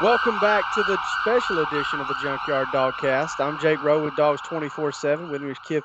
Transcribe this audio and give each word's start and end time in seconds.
Welcome 0.00 0.38
back 0.38 0.62
to 0.74 0.84
the 0.84 0.96
special 1.22 1.58
edition 1.58 1.98
of 1.98 2.06
the 2.06 2.14
Junkyard 2.22 2.68
Dogcast. 2.68 3.40
I'm 3.40 3.58
Jake 3.58 3.82
Rowe 3.82 4.04
with 4.04 4.14
Dogs 4.14 4.40
24 4.42 4.92
7. 4.92 5.28
With 5.28 5.42
me 5.42 5.50
is 5.50 5.58
Kip, 5.66 5.82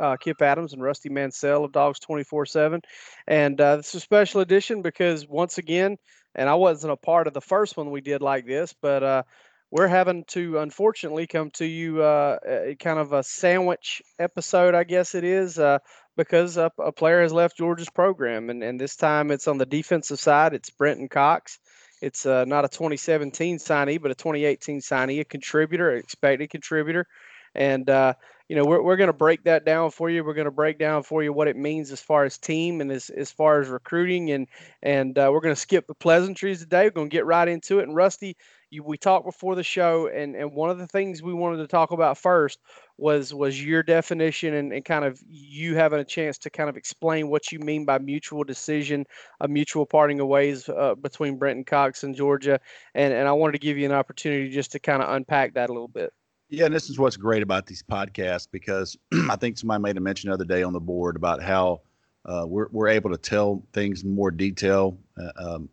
uh, 0.00 0.16
Kip 0.16 0.42
Adams 0.42 0.72
and 0.72 0.82
Rusty 0.82 1.08
Mansell 1.10 1.64
of 1.64 1.70
Dogs 1.70 2.00
24 2.00 2.44
7. 2.44 2.82
And 3.28 3.60
uh, 3.60 3.76
this 3.76 3.90
is 3.90 3.94
a 3.94 4.00
special 4.00 4.40
edition 4.40 4.82
because, 4.82 5.28
once 5.28 5.58
again, 5.58 5.96
and 6.34 6.48
I 6.48 6.56
wasn't 6.56 6.92
a 6.92 6.96
part 6.96 7.28
of 7.28 7.34
the 7.34 7.40
first 7.40 7.76
one 7.76 7.92
we 7.92 8.00
did 8.00 8.20
like 8.20 8.46
this, 8.46 8.74
but 8.82 9.04
uh, 9.04 9.22
we're 9.70 9.86
having 9.86 10.24
to 10.30 10.58
unfortunately 10.58 11.28
come 11.28 11.50
to 11.52 11.64
you 11.64 12.02
uh, 12.02 12.38
kind 12.80 12.98
of 12.98 13.12
a 13.12 13.22
sandwich 13.22 14.02
episode, 14.18 14.74
I 14.74 14.82
guess 14.82 15.14
it 15.14 15.22
is, 15.22 15.56
uh, 15.60 15.78
because 16.16 16.56
a, 16.56 16.72
a, 16.80 16.90
player 16.90 17.22
has 17.22 17.32
left 17.32 17.58
Georgia's 17.58 17.90
program. 17.90 18.50
And, 18.50 18.64
and 18.64 18.80
this 18.80 18.96
time 18.96 19.30
it's 19.30 19.46
on 19.46 19.58
the 19.58 19.66
defensive 19.66 20.18
side, 20.18 20.52
it's 20.52 20.70
Brenton 20.70 21.08
Cox. 21.08 21.60
It's 22.02 22.26
uh, 22.26 22.44
not 22.44 22.64
a 22.64 22.68
2017 22.68 23.58
signee, 23.58 24.02
but 24.02 24.10
a 24.10 24.14
2018 24.14 24.80
signee, 24.80 25.20
a 25.20 25.24
contributor, 25.24 25.92
expected 25.92 26.50
contributor. 26.50 27.06
And, 27.54 27.88
uh, 27.88 28.14
you 28.48 28.56
know, 28.56 28.64
we're, 28.64 28.82
we're 28.82 28.96
going 28.96 29.08
to 29.08 29.12
break 29.12 29.44
that 29.44 29.64
down 29.64 29.92
for 29.92 30.10
you. 30.10 30.24
We're 30.24 30.34
going 30.34 30.46
to 30.46 30.50
break 30.50 30.78
down 30.78 31.04
for 31.04 31.22
you 31.22 31.32
what 31.32 31.46
it 31.46 31.56
means 31.56 31.92
as 31.92 32.00
far 32.00 32.24
as 32.24 32.38
team 32.38 32.80
and 32.80 32.90
as, 32.90 33.08
as 33.10 33.30
far 33.30 33.60
as 33.60 33.68
recruiting. 33.68 34.32
And, 34.32 34.48
and 34.82 35.16
uh, 35.16 35.30
we're 35.32 35.40
going 35.40 35.54
to 35.54 35.60
skip 35.60 35.86
the 35.86 35.94
pleasantries 35.94 36.58
today. 36.58 36.84
We're 36.84 36.90
going 36.90 37.10
to 37.10 37.16
get 37.16 37.26
right 37.26 37.46
into 37.46 37.78
it. 37.78 37.84
And 37.86 37.94
Rusty, 37.94 38.36
you, 38.72 38.82
we 38.82 38.96
talked 38.96 39.26
before 39.26 39.54
the 39.54 39.62
show, 39.62 40.08
and, 40.08 40.34
and 40.34 40.54
one 40.54 40.70
of 40.70 40.78
the 40.78 40.86
things 40.86 41.22
we 41.22 41.34
wanted 41.34 41.58
to 41.58 41.66
talk 41.66 41.90
about 41.90 42.16
first 42.16 42.58
was 42.96 43.34
was 43.34 43.62
your 43.62 43.82
definition 43.82 44.54
and, 44.54 44.72
and 44.72 44.84
kind 44.84 45.04
of 45.04 45.20
you 45.28 45.74
having 45.74 46.00
a 46.00 46.04
chance 46.04 46.38
to 46.38 46.50
kind 46.50 46.70
of 46.70 46.76
explain 46.76 47.28
what 47.28 47.52
you 47.52 47.58
mean 47.58 47.84
by 47.84 47.98
mutual 47.98 48.44
decision, 48.44 49.04
a 49.40 49.48
mutual 49.48 49.84
parting 49.84 50.20
of 50.20 50.26
ways 50.26 50.68
uh, 50.68 50.94
between 50.94 51.38
Brenton 51.38 51.64
Cox 51.64 52.02
and 52.02 52.14
Georgia. 52.14 52.58
And, 52.94 53.12
and 53.12 53.28
I 53.28 53.32
wanted 53.32 53.52
to 53.52 53.58
give 53.58 53.76
you 53.76 53.84
an 53.84 53.92
opportunity 53.92 54.48
just 54.48 54.72
to 54.72 54.78
kind 54.78 55.02
of 55.02 55.14
unpack 55.14 55.54
that 55.54 55.68
a 55.68 55.72
little 55.72 55.88
bit. 55.88 56.12
Yeah, 56.48 56.66
and 56.66 56.74
this 56.74 56.88
is 56.88 56.98
what's 56.98 57.16
great 57.16 57.42
about 57.42 57.66
these 57.66 57.82
podcasts 57.82 58.48
because 58.50 58.96
I 59.30 59.36
think 59.36 59.58
somebody 59.58 59.82
made 59.82 59.96
a 59.96 60.00
mention 60.00 60.28
the 60.28 60.34
other 60.34 60.44
day 60.44 60.62
on 60.62 60.72
the 60.72 60.80
board 60.80 61.16
about 61.16 61.42
how 61.42 61.82
uh, 62.24 62.44
we're, 62.46 62.68
we're 62.70 62.88
able 62.88 63.10
to 63.10 63.18
tell 63.18 63.62
things 63.72 64.02
in 64.02 64.14
more 64.14 64.30
detail 64.30 64.96
uh, 65.18 65.54
um, 65.54 65.68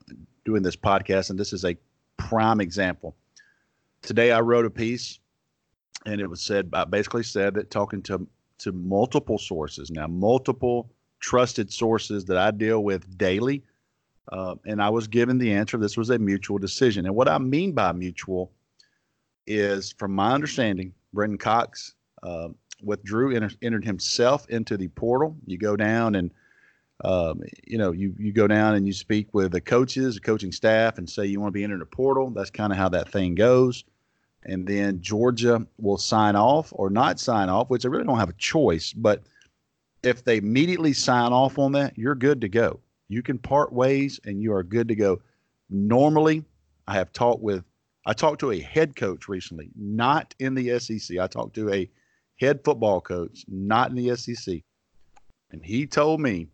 doing 0.45 0.63
this 0.63 0.75
podcast. 0.75 1.29
And 1.29 1.39
this 1.39 1.53
is 1.53 1.63
a 1.63 1.75
prime 2.29 2.61
example. 2.61 3.15
Today 4.03 4.31
I 4.31 4.39
wrote 4.41 4.65
a 4.65 4.69
piece 4.69 5.17
and 6.05 6.21
it 6.21 6.29
was 6.29 6.41
said 6.41 6.69
I 6.73 6.85
basically 6.85 7.23
said 7.23 7.55
that 7.55 7.71
talking 7.71 8.03
to 8.03 8.27
to 8.59 8.71
multiple 8.71 9.39
sources. 9.39 9.89
Now 9.89 10.05
multiple 10.05 10.91
trusted 11.19 11.73
sources 11.73 12.25
that 12.25 12.37
I 12.37 12.51
deal 12.51 12.83
with 12.83 13.17
daily 13.17 13.63
uh, 14.31 14.55
and 14.67 14.79
I 14.79 14.89
was 14.89 15.07
given 15.07 15.39
the 15.39 15.51
answer. 15.51 15.77
This 15.77 15.97
was 15.97 16.11
a 16.11 16.19
mutual 16.19 16.59
decision. 16.59 17.07
And 17.07 17.15
what 17.15 17.27
I 17.27 17.39
mean 17.39 17.71
by 17.71 17.91
mutual 17.93 18.51
is 19.47 19.95
from 19.97 20.13
my 20.13 20.31
understanding 20.31 20.93
Brenton 21.13 21.39
Cox 21.39 21.95
uh, 22.21 22.49
withdrew 22.83 23.35
enter, 23.35 23.49
entered 23.63 23.83
himself 23.83 24.47
into 24.49 24.77
the 24.77 24.89
portal. 24.89 25.35
You 25.47 25.57
go 25.57 25.75
down 25.75 26.13
and 26.13 26.29
um, 27.03 27.41
you 27.65 27.77
know, 27.77 27.91
you 27.91 28.13
you 28.17 28.33
go 28.33 28.47
down 28.47 28.75
and 28.75 28.85
you 28.85 28.93
speak 28.93 29.33
with 29.33 29.51
the 29.51 29.61
coaches, 29.61 30.15
the 30.15 30.21
coaching 30.21 30.51
staff, 30.51 30.97
and 30.97 31.09
say 31.09 31.25
you 31.25 31.39
want 31.39 31.49
to 31.49 31.57
be 31.57 31.63
entered 31.63 31.81
a 31.81 31.85
portal. 31.85 32.29
That's 32.29 32.49
kind 32.49 32.73
of 32.73 32.77
how 32.77 32.89
that 32.89 33.09
thing 33.09 33.35
goes 33.35 33.83
and 34.43 34.65
then 34.65 35.01
Georgia 35.01 35.65
will 35.77 35.97
sign 35.97 36.35
off 36.35 36.71
or 36.71 36.89
not 36.89 37.19
sign 37.19 37.49
off, 37.49 37.69
which 37.69 37.83
they 37.83 37.89
really 37.89 38.05
don't 38.05 38.19
have 38.19 38.29
a 38.29 38.33
choice. 38.33 38.93
But 38.93 39.23
if 40.03 40.23
they 40.23 40.37
immediately 40.37 40.93
sign 40.93 41.33
off 41.33 41.59
on 41.59 41.73
that, 41.73 41.97
you're 41.97 42.15
good 42.15 42.41
to 42.41 42.49
go. 42.49 42.79
You 43.09 43.21
can 43.21 43.37
part 43.37 43.73
ways 43.73 44.19
and 44.25 44.41
you 44.41 44.53
are 44.53 44.63
good 44.63 44.87
to 44.87 44.95
go. 44.95 45.21
Normally, 45.69 46.45
I 46.87 46.93
have 46.93 47.11
talked 47.11 47.41
with, 47.41 47.63
I 48.05 48.13
talked 48.13 48.39
to 48.39 48.51
a 48.51 48.59
head 48.59 48.95
coach 48.95 49.27
recently, 49.27 49.69
not 49.75 50.33
in 50.39 50.55
the 50.55 50.79
SEC. 50.79 51.17
I 51.19 51.27
talked 51.27 51.55
to 51.55 51.71
a 51.71 51.89
head 52.39 52.61
football 52.63 53.01
coach, 53.01 53.43
not 53.47 53.89
in 53.89 53.95
the 53.95 54.15
SEC. 54.15 54.61
And 55.51 55.63
he 55.63 55.85
told 55.85 56.21
me 56.21 56.47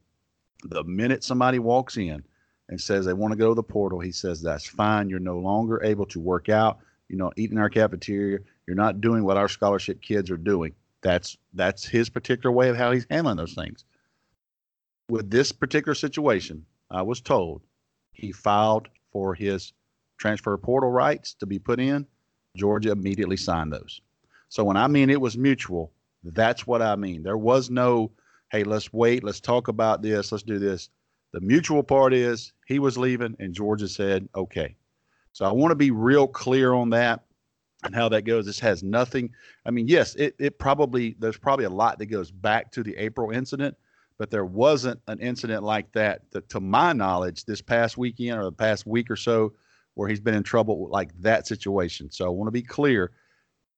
the 0.64 0.84
minute 0.84 1.24
somebody 1.24 1.60
walks 1.60 1.98
in 1.98 2.24
and 2.70 2.80
says 2.80 3.06
they 3.06 3.14
want 3.14 3.32
to 3.32 3.38
go 3.38 3.50
to 3.50 3.56
the 3.56 3.64
portal, 3.64 4.00
he 4.00 4.12
says, 4.12 4.42
that's 4.42 4.68
fine. 4.68 5.10
You're 5.10 5.20
no 5.20 5.38
longer 5.38 5.84
able 5.84 6.06
to 6.08 6.20
work 6.20 6.50
out 6.50 6.80
you 7.08 7.18
know, 7.18 7.32
eating 7.36 7.58
our 7.58 7.70
cafeteria. 7.70 8.40
You're 8.68 8.76
not 8.76 9.02
doing 9.02 9.24
what 9.24 9.38
our 9.38 9.48
scholarship 9.48 10.02
kids 10.02 10.32
are 10.32 10.38
doing. 10.38 10.74
That's 11.02 11.38
that's 11.54 11.86
his 11.86 12.10
particular 12.10 12.52
way 12.52 12.70
of 12.70 12.78
how 12.78 12.92
he's 12.92 13.06
handling 13.10 13.38
those 13.38 13.54
things. 13.54 13.86
With 15.10 15.30
this 15.30 15.52
particular 15.52 15.94
situation, 15.94 16.66
I 16.90 17.04
was 17.04 17.22
told 17.22 17.62
he 18.14 18.32
filed 18.32 18.88
for 19.12 19.36
his 19.36 19.74
transfer 20.18 20.58
portal 20.58 20.90
rights 20.90 21.36
to 21.36 21.46
be 21.46 21.60
put 21.60 21.80
in. 21.80 22.08
Georgia 22.56 22.92
immediately 22.92 23.38
signed 23.38 23.72
those. 23.72 24.02
So 24.50 24.64
when 24.64 24.78
I 24.78 24.88
mean 24.88 25.10
it 25.10 25.22
was 25.22 25.38
mutual, 25.38 25.92
that's 26.24 26.66
what 26.66 26.82
I 26.82 26.96
mean. 26.96 27.22
There 27.22 27.38
was 27.38 27.70
no, 27.70 28.12
hey, 28.52 28.64
let's 28.64 28.92
wait, 28.94 29.24
let's 29.24 29.40
talk 29.40 29.68
about 29.68 30.02
this, 30.02 30.32
let's 30.32 30.44
do 30.44 30.60
this. 30.60 30.90
The 31.34 31.42
mutual 31.42 31.84
part 31.84 32.14
is 32.14 32.54
he 32.66 32.80
was 32.80 32.98
leaving, 32.98 33.36
and 33.40 33.54
Georgia 33.54 33.88
said, 33.88 34.30
okay. 34.36 34.76
So 35.34 35.46
I 35.46 35.52
want 35.52 35.72
to 35.72 35.76
be 35.76 35.92
real 35.92 36.28
clear 36.28 36.74
on 36.74 36.90
that 36.92 37.26
and 37.84 37.94
how 37.94 38.08
that 38.10 38.22
goes. 38.22 38.46
This 38.46 38.60
has 38.60 38.84
nothing. 38.84 39.30
I 39.66 39.72
mean, 39.72 39.88
yes, 39.88 40.16
it, 40.16 40.36
it 40.40 40.60
probably 40.60 41.16
there's 41.20 41.38
probably 41.38 41.66
a 41.66 41.70
lot 41.70 42.00
that 42.00 42.06
goes 42.06 42.32
back 42.32 42.72
to 42.72 42.84
the 42.84 42.96
April 42.96 43.32
incident, 43.32 43.76
but 44.18 44.32
there 44.32 44.46
wasn't 44.46 45.00
an 45.08 45.20
incident 45.20 45.64
like 45.64 45.92
that, 45.92 46.22
to 46.50 46.60
my 46.62 46.94
knowledge 46.94 47.44
this 47.44 47.62
past 47.62 47.98
weekend 47.98 48.40
or 48.40 48.46
the 48.46 48.52
past 48.52 48.86
week 48.86 49.12
or 49.12 49.18
so 49.18 49.54
where 49.96 50.08
he's 50.08 50.20
been 50.22 50.36
in 50.36 50.44
trouble 50.44 50.88
like 50.90 51.10
that 51.22 51.48
situation. 51.48 52.12
So 52.12 52.26
I 52.26 52.30
want 52.30 52.48
to 52.48 52.52
be 52.52 52.62
clear. 52.62 53.12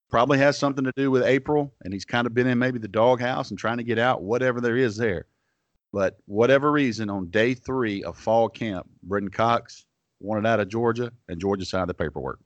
Probably 0.09 0.37
has 0.37 0.57
something 0.57 0.85
to 0.85 0.93
do 0.95 1.11
with 1.11 1.23
April, 1.23 1.73
and 1.83 1.93
he's 1.93 2.05
kind 2.05 2.25
of 2.25 2.33
been 2.33 2.47
in 2.47 2.57
maybe 2.57 2.79
the 2.79 2.87
doghouse 2.87 3.49
and 3.49 3.59
trying 3.59 3.77
to 3.77 3.83
get 3.83 3.99
out, 3.99 4.23
whatever 4.23 4.61
there 4.61 4.77
is 4.77 4.95
there. 4.95 5.25
But 5.91 6.17
whatever 6.25 6.71
reason, 6.71 7.09
on 7.09 7.29
day 7.29 7.53
three 7.53 8.03
of 8.03 8.17
fall 8.17 8.49
camp, 8.49 8.87
Brenton 9.03 9.31
Cox 9.31 9.85
wanted 10.19 10.47
out 10.47 10.59
of 10.59 10.69
Georgia, 10.69 11.11
and 11.27 11.39
Georgia 11.39 11.65
signed 11.65 11.89
the 11.89 11.93
paperwork. 11.93 12.39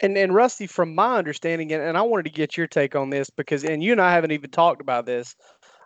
And 0.00 0.18
and 0.18 0.34
Rusty, 0.34 0.66
from 0.66 0.94
my 0.94 1.16
understanding, 1.16 1.72
and, 1.72 1.82
and 1.82 1.96
I 1.96 2.02
wanted 2.02 2.24
to 2.24 2.32
get 2.32 2.56
your 2.56 2.66
take 2.66 2.96
on 2.96 3.10
this 3.10 3.30
because, 3.30 3.64
and 3.64 3.82
you 3.82 3.92
and 3.92 4.00
I 4.00 4.12
haven't 4.12 4.32
even 4.32 4.50
talked 4.50 4.80
about 4.80 5.06
this. 5.06 5.36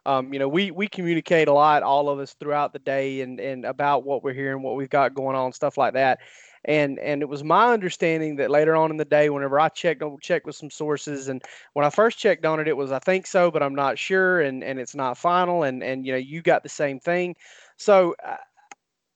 Um, 0.05 0.33
you 0.33 0.39
know, 0.39 0.49
we 0.49 0.71
we 0.71 0.89
communicate 0.89 1.49
a 1.49 1.53
lot, 1.53 1.83
all 1.83 2.09
of 2.09 2.19
us 2.19 2.35
throughout 2.41 2.73
the 2.73 2.79
day, 2.79 3.21
and 3.21 3.39
and 3.39 3.65
about 3.65 4.05
what 4.05 4.23
we're 4.25 4.33
hearing, 4.33 4.63
what 4.63 4.77
we've 4.77 4.89
got 4.91 5.15
going 5.15 5.37
on, 5.37 5.53
stuff 5.53 5.77
like 5.77 5.95
that. 5.95 6.21
And 6.65 6.99
and 7.01 7.23
it 7.23 7.29
was 7.29 7.43
my 7.43 7.73
understanding 7.73 8.37
that 8.37 8.51
later 8.51 8.77
on 8.77 8.91
in 8.91 8.97
the 8.97 9.05
day, 9.05 9.31
whenever 9.31 9.59
I 9.59 9.69
checked 9.69 10.03
on 10.03 10.17
checked 10.21 10.47
with 10.47 10.55
some 10.55 10.71
sources, 10.71 11.29
and 11.29 11.43
when 11.73 11.85
I 11.85 11.91
first 11.91 12.19
checked 12.19 12.45
on 12.45 12.61
it, 12.61 12.69
it 12.69 12.77
was 12.77 12.93
I 12.93 13.01
think 13.01 13.27
so, 13.27 13.51
but 13.51 13.63
I'm 13.63 13.75
not 13.75 13.99
sure, 13.99 14.41
and 14.41 14.63
and 14.63 14.79
it's 14.79 14.95
not 14.95 15.19
final, 15.19 15.65
and 15.65 15.83
and 15.83 16.07
you 16.07 16.13
know 16.13 16.19
you 16.19 16.41
got 16.41 16.63
the 16.63 16.69
same 16.69 17.01
thing. 17.01 17.35
So 17.77 18.15
uh, 18.25 18.37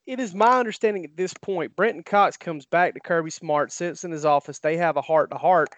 it 0.07 0.21
is 0.21 0.35
my 0.35 0.59
understanding 0.59 1.05
at 1.05 1.17
this 1.17 1.35
point, 1.35 1.75
Brenton 1.75 2.05
Cox 2.05 2.37
comes 2.37 2.65
back 2.65 2.95
to 2.95 3.01
Kirby 3.01 3.31
Smart, 3.31 3.73
sits 3.73 4.05
in 4.05 4.13
his 4.13 4.25
office. 4.25 4.61
They 4.61 4.77
have 4.77 4.97
a 4.97 5.03
heart 5.03 5.31
to 5.31 5.37
heart. 5.37 5.69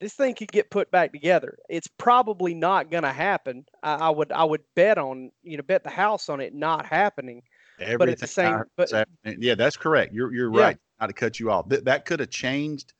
This 0.00 0.14
thing 0.14 0.34
could 0.34 0.52
get 0.52 0.70
put 0.70 0.90
back 0.90 1.12
together. 1.12 1.58
It's 1.68 1.88
probably 1.88 2.54
not 2.54 2.90
going 2.90 3.02
to 3.04 3.12
happen. 3.12 3.64
I, 3.82 3.94
I, 3.94 4.10
would 4.10 4.32
I 4.32 4.44
would 4.44 4.62
bet 4.74 4.98
on 4.98 5.30
you 5.42 5.56
know 5.56 5.62
bet 5.62 5.84
the 5.84 5.90
house 5.90 6.28
on 6.28 6.40
it 6.40 6.54
not 6.54 6.86
happening. 6.86 7.42
Everything 7.80 7.98
but 7.98 8.08
at 8.08 8.18
the 8.18 8.26
same, 8.26 8.62
but 8.76 9.08
yeah, 9.38 9.54
that's 9.54 9.76
correct. 9.76 10.12
You're 10.12 10.32
you're 10.32 10.50
right. 10.50 10.76
Yeah. 10.76 11.00
Not 11.00 11.06
to 11.08 11.12
cut 11.12 11.38
you 11.38 11.50
off. 11.50 11.68
Th- 11.68 11.84
that 11.84 12.04
could 12.04 12.20
have 12.20 12.30
changed 12.30 12.92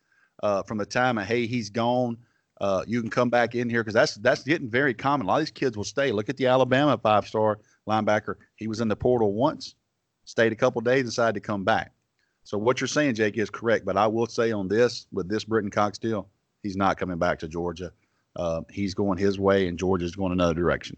uh, 0.43 0.63
from 0.63 0.79
the 0.79 0.87
time 0.87 1.19
of 1.19 1.27
hey 1.27 1.47
he's 1.47 1.71
gone. 1.71 2.17
Uh, 2.61 2.85
you 2.87 3.01
can 3.01 3.11
come 3.11 3.31
back 3.31 3.55
in 3.55 3.69
here 3.69 3.83
because 3.83 3.95
that's 3.95 4.15
that's 4.17 4.43
getting 4.43 4.69
very 4.69 4.95
common. 4.95 5.27
A 5.27 5.29
lot 5.29 5.37
of 5.37 5.43
these 5.43 5.51
kids 5.51 5.77
will 5.77 5.85
stay. 5.85 6.13
Look 6.13 6.29
at 6.29 6.37
the 6.37 6.47
Alabama 6.47 6.99
five 6.99 7.27
star 7.27 7.59
linebacker. 7.89 8.37
He 8.57 8.69
was 8.69 8.81
in 8.81 8.89
the 8.89 8.97
portal 8.97 9.33
once 9.33 9.75
stayed 10.29 10.53
a 10.53 10.57
couple 10.57 10.81
days, 10.83 11.05
decided 11.05 11.35
to 11.35 11.41
come 11.41 11.65
back. 11.65 11.93
So 12.45 12.59
what 12.59 12.81
you're 12.81 12.89
saying, 12.89 13.15
Jake, 13.15 13.39
is 13.39 13.51
correct. 13.51 13.85
But 13.85 13.97
I 13.97 14.07
will 14.07 14.27
say 14.27 14.53
on 14.53 14.69
this, 14.69 15.07
with 15.11 15.29
this 15.29 15.45
Brenton 15.45 15.71
Cox 15.71 15.99
deal, 15.99 16.29
he's 16.63 16.77
not 16.77 16.99
coming 16.99 17.19
back 17.19 17.39
to 17.41 17.49
Georgia. 17.49 17.93
Uh, 18.37 18.61
he's 18.71 18.95
going 18.95 19.19
his 19.19 19.39
way, 19.39 19.69
and 19.69 19.79
Georgia's 19.79 20.15
going 20.15 20.33
another 20.33 20.55
direction. 20.55 20.97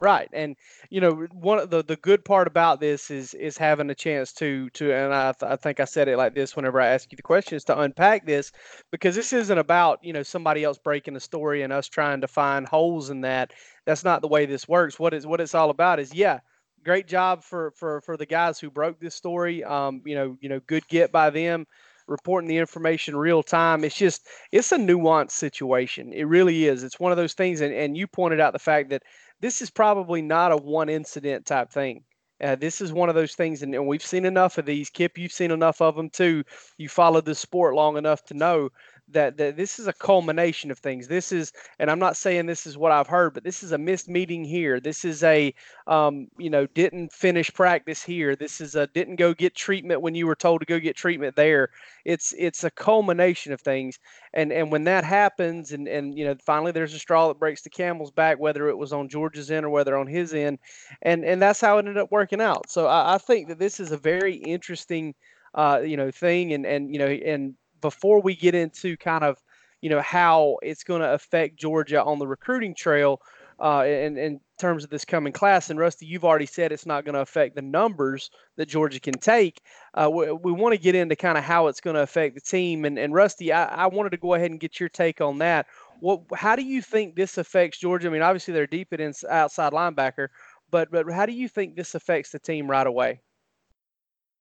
Right, 0.00 0.28
and 0.32 0.54
you 0.90 1.00
know 1.00 1.26
one 1.32 1.58
of 1.58 1.70
the 1.70 1.82
the 1.82 1.96
good 1.96 2.24
part 2.24 2.46
about 2.46 2.78
this 2.78 3.10
is 3.10 3.34
is 3.34 3.58
having 3.58 3.90
a 3.90 3.96
chance 3.96 4.32
to 4.34 4.70
to 4.70 4.92
and 4.92 5.12
I, 5.12 5.32
th- 5.32 5.50
I 5.50 5.56
think 5.56 5.80
I 5.80 5.86
said 5.86 6.06
it 6.06 6.16
like 6.16 6.36
this 6.36 6.54
whenever 6.54 6.80
I 6.80 6.86
ask 6.86 7.10
you 7.10 7.16
the 7.16 7.22
questions 7.22 7.64
to 7.64 7.76
unpack 7.80 8.24
this 8.24 8.52
because 8.92 9.16
this 9.16 9.32
isn't 9.32 9.58
about 9.58 9.98
you 10.04 10.12
know 10.12 10.22
somebody 10.22 10.62
else 10.62 10.78
breaking 10.78 11.16
a 11.16 11.20
story 11.20 11.62
and 11.62 11.72
us 11.72 11.88
trying 11.88 12.20
to 12.20 12.28
find 12.28 12.68
holes 12.68 13.10
in 13.10 13.22
that. 13.22 13.52
That's 13.86 14.04
not 14.04 14.22
the 14.22 14.28
way 14.28 14.46
this 14.46 14.68
works. 14.68 15.00
What 15.00 15.14
is 15.14 15.26
what 15.26 15.40
it's 15.40 15.54
all 15.56 15.68
about 15.70 15.98
is 15.98 16.14
yeah, 16.14 16.38
great 16.84 17.08
job 17.08 17.42
for 17.42 17.72
for 17.72 18.00
for 18.02 18.16
the 18.16 18.26
guys 18.26 18.60
who 18.60 18.70
broke 18.70 19.00
this 19.00 19.16
story. 19.16 19.64
Um, 19.64 20.02
you 20.04 20.14
know, 20.14 20.36
you 20.40 20.48
know, 20.48 20.60
good 20.60 20.86
get 20.88 21.10
by 21.10 21.30
them 21.30 21.66
reporting 22.06 22.48
the 22.48 22.56
information 22.56 23.16
real 23.16 23.42
time. 23.42 23.84
It's 23.84 23.96
just 23.96 24.26
it's 24.52 24.72
a 24.72 24.78
nuanced 24.78 25.32
situation. 25.32 26.12
It 26.12 26.24
really 26.24 26.66
is. 26.66 26.82
It's 26.82 26.98
one 27.00 27.12
of 27.12 27.18
those 27.18 27.34
things, 27.34 27.60
and 27.60 27.72
and 27.74 27.96
you 27.96 28.06
pointed 28.06 28.40
out 28.40 28.52
the 28.52 28.58
fact 28.58 28.90
that 28.90 29.02
this 29.40 29.62
is 29.62 29.70
probably 29.70 30.22
not 30.22 30.52
a 30.52 30.56
one 30.56 30.88
incident 30.88 31.46
type 31.46 31.70
thing. 31.70 32.04
Uh, 32.42 32.54
this 32.54 32.80
is 32.80 32.92
one 32.92 33.08
of 33.08 33.16
those 33.16 33.34
things, 33.34 33.62
and, 33.62 33.74
and 33.74 33.86
we've 33.86 34.04
seen 34.04 34.24
enough 34.24 34.58
of 34.58 34.66
these. 34.66 34.90
Kip, 34.90 35.18
you've 35.18 35.32
seen 35.32 35.50
enough 35.50 35.80
of 35.80 35.96
them 35.96 36.08
too. 36.08 36.44
You 36.76 36.88
followed 36.88 37.24
the 37.24 37.34
sport 37.34 37.74
long 37.74 37.96
enough 37.96 38.22
to 38.26 38.34
know 38.34 38.68
that, 39.12 39.36
that 39.38 39.56
this 39.56 39.78
is 39.78 39.86
a 39.86 39.92
culmination 39.92 40.70
of 40.70 40.78
things. 40.78 41.08
This 41.08 41.32
is, 41.32 41.52
and 41.78 41.90
I'm 41.90 41.98
not 41.98 42.16
saying 42.16 42.46
this 42.46 42.66
is 42.66 42.76
what 42.76 42.92
I've 42.92 43.06
heard, 43.06 43.34
but 43.34 43.44
this 43.44 43.62
is 43.62 43.72
a 43.72 43.78
missed 43.78 44.08
meeting 44.08 44.44
here. 44.44 44.80
This 44.80 45.04
is 45.04 45.22
a, 45.22 45.54
um, 45.86 46.28
you 46.38 46.50
know, 46.50 46.66
didn't 46.66 47.12
finish 47.12 47.52
practice 47.52 48.02
here. 48.02 48.36
This 48.36 48.60
is 48.60 48.74
a 48.74 48.86
didn't 48.88 49.16
go 49.16 49.34
get 49.34 49.54
treatment 49.54 50.02
when 50.02 50.14
you 50.14 50.26
were 50.26 50.34
told 50.34 50.60
to 50.60 50.66
go 50.66 50.78
get 50.78 50.96
treatment 50.96 51.36
there. 51.36 51.70
It's 52.04 52.34
it's 52.36 52.64
a 52.64 52.70
culmination 52.70 53.52
of 53.52 53.60
things, 53.60 53.98
and 54.34 54.52
and 54.52 54.70
when 54.70 54.84
that 54.84 55.04
happens, 55.04 55.72
and 55.72 55.88
and 55.88 56.16
you 56.16 56.24
know, 56.24 56.36
finally 56.44 56.72
there's 56.72 56.94
a 56.94 56.98
straw 56.98 57.28
that 57.28 57.38
breaks 57.38 57.62
the 57.62 57.70
camel's 57.70 58.10
back, 58.10 58.38
whether 58.38 58.68
it 58.68 58.78
was 58.78 58.92
on 58.92 59.08
George's 59.08 59.50
end 59.50 59.64
or 59.64 59.70
whether 59.70 59.96
on 59.96 60.06
his 60.06 60.34
end, 60.34 60.58
and 61.02 61.24
and 61.24 61.40
that's 61.40 61.60
how 61.60 61.76
it 61.76 61.80
ended 61.80 61.98
up 61.98 62.10
working 62.10 62.40
out. 62.40 62.70
So 62.70 62.86
I, 62.86 63.14
I 63.14 63.18
think 63.18 63.48
that 63.48 63.58
this 63.58 63.80
is 63.80 63.92
a 63.92 63.98
very 63.98 64.34
interesting. 64.34 65.14
Uh, 65.54 65.80
you 65.82 65.96
know, 65.96 66.10
thing, 66.10 66.52
and 66.52 66.66
and 66.66 66.92
you 66.92 66.98
know, 66.98 67.06
and 67.06 67.54
before 67.80 68.20
we 68.20 68.34
get 68.34 68.54
into 68.54 68.96
kind 68.96 69.24
of 69.24 69.38
you 69.80 69.90
know 69.90 70.00
how 70.00 70.58
it's 70.62 70.84
going 70.84 71.00
to 71.00 71.12
affect 71.12 71.56
Georgia 71.56 72.02
on 72.02 72.18
the 72.18 72.26
recruiting 72.26 72.74
trail 72.74 73.20
uh, 73.60 73.84
in, 73.86 74.16
in 74.16 74.40
terms 74.58 74.84
of 74.84 74.90
this 74.90 75.04
coming 75.04 75.32
class. 75.32 75.70
And 75.70 75.78
Rusty, 75.78 76.06
you've 76.06 76.24
already 76.24 76.46
said 76.46 76.70
it's 76.70 76.86
not 76.86 77.04
going 77.04 77.14
to 77.14 77.20
affect 77.20 77.56
the 77.56 77.62
numbers 77.62 78.30
that 78.56 78.66
Georgia 78.66 79.00
can 79.00 79.14
take. 79.14 79.60
Uh, 79.94 80.08
we, 80.12 80.30
we 80.30 80.52
want 80.52 80.74
to 80.74 80.80
get 80.80 80.94
into 80.94 81.16
kind 81.16 81.38
of 81.38 81.44
how 81.44 81.66
it's 81.66 81.80
going 81.80 81.94
to 81.94 82.02
affect 82.02 82.34
the 82.34 82.40
team. 82.40 82.84
And, 82.84 82.98
and 82.98 83.14
Rusty, 83.14 83.52
I, 83.52 83.64
I, 83.64 83.86
wanted 83.86 84.10
to 84.10 84.16
go 84.16 84.34
ahead 84.34 84.50
and 84.50 84.60
get 84.60 84.78
your 84.78 84.88
take 84.88 85.20
on 85.20 85.38
that. 85.38 85.66
What, 86.00 86.22
how 86.34 86.54
do 86.54 86.62
you 86.62 86.80
think 86.82 87.16
this 87.16 87.38
affects 87.38 87.78
Georgia? 87.78 88.08
I 88.08 88.10
mean, 88.10 88.22
obviously 88.22 88.54
they're 88.54 88.66
deep 88.66 88.92
at 88.92 89.00
outside 89.28 89.72
linebacker, 89.72 90.28
but 90.70 90.90
but 90.90 91.10
how 91.10 91.26
do 91.26 91.32
you 91.32 91.48
think 91.48 91.74
this 91.74 91.94
affects 91.94 92.30
the 92.30 92.38
team 92.38 92.70
right 92.70 92.86
away? 92.86 93.20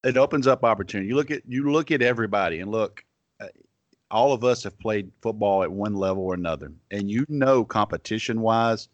It 0.03 0.17
opens 0.17 0.45
up 0.45 0.63
opportunity. 0.63 1.09
You 1.09 1.15
look 1.15 1.31
at 1.31 1.41
you 1.47 1.71
look 1.71 1.89
at 1.89 2.03
everybody 2.03 2.59
and 2.59 2.69
look 2.69 3.03
all 4.09 4.33
of 4.33 4.43
us 4.43 4.63
have 4.63 4.79
played 4.79 5.11
football 5.21 5.63
at 5.63 5.71
one 5.71 5.95
level 5.95 6.23
or 6.23 6.33
another, 6.33 6.71
and 6.91 7.09
you 7.09 7.25
know, 7.27 7.65
competition 7.65 8.41
wise, 8.41 8.89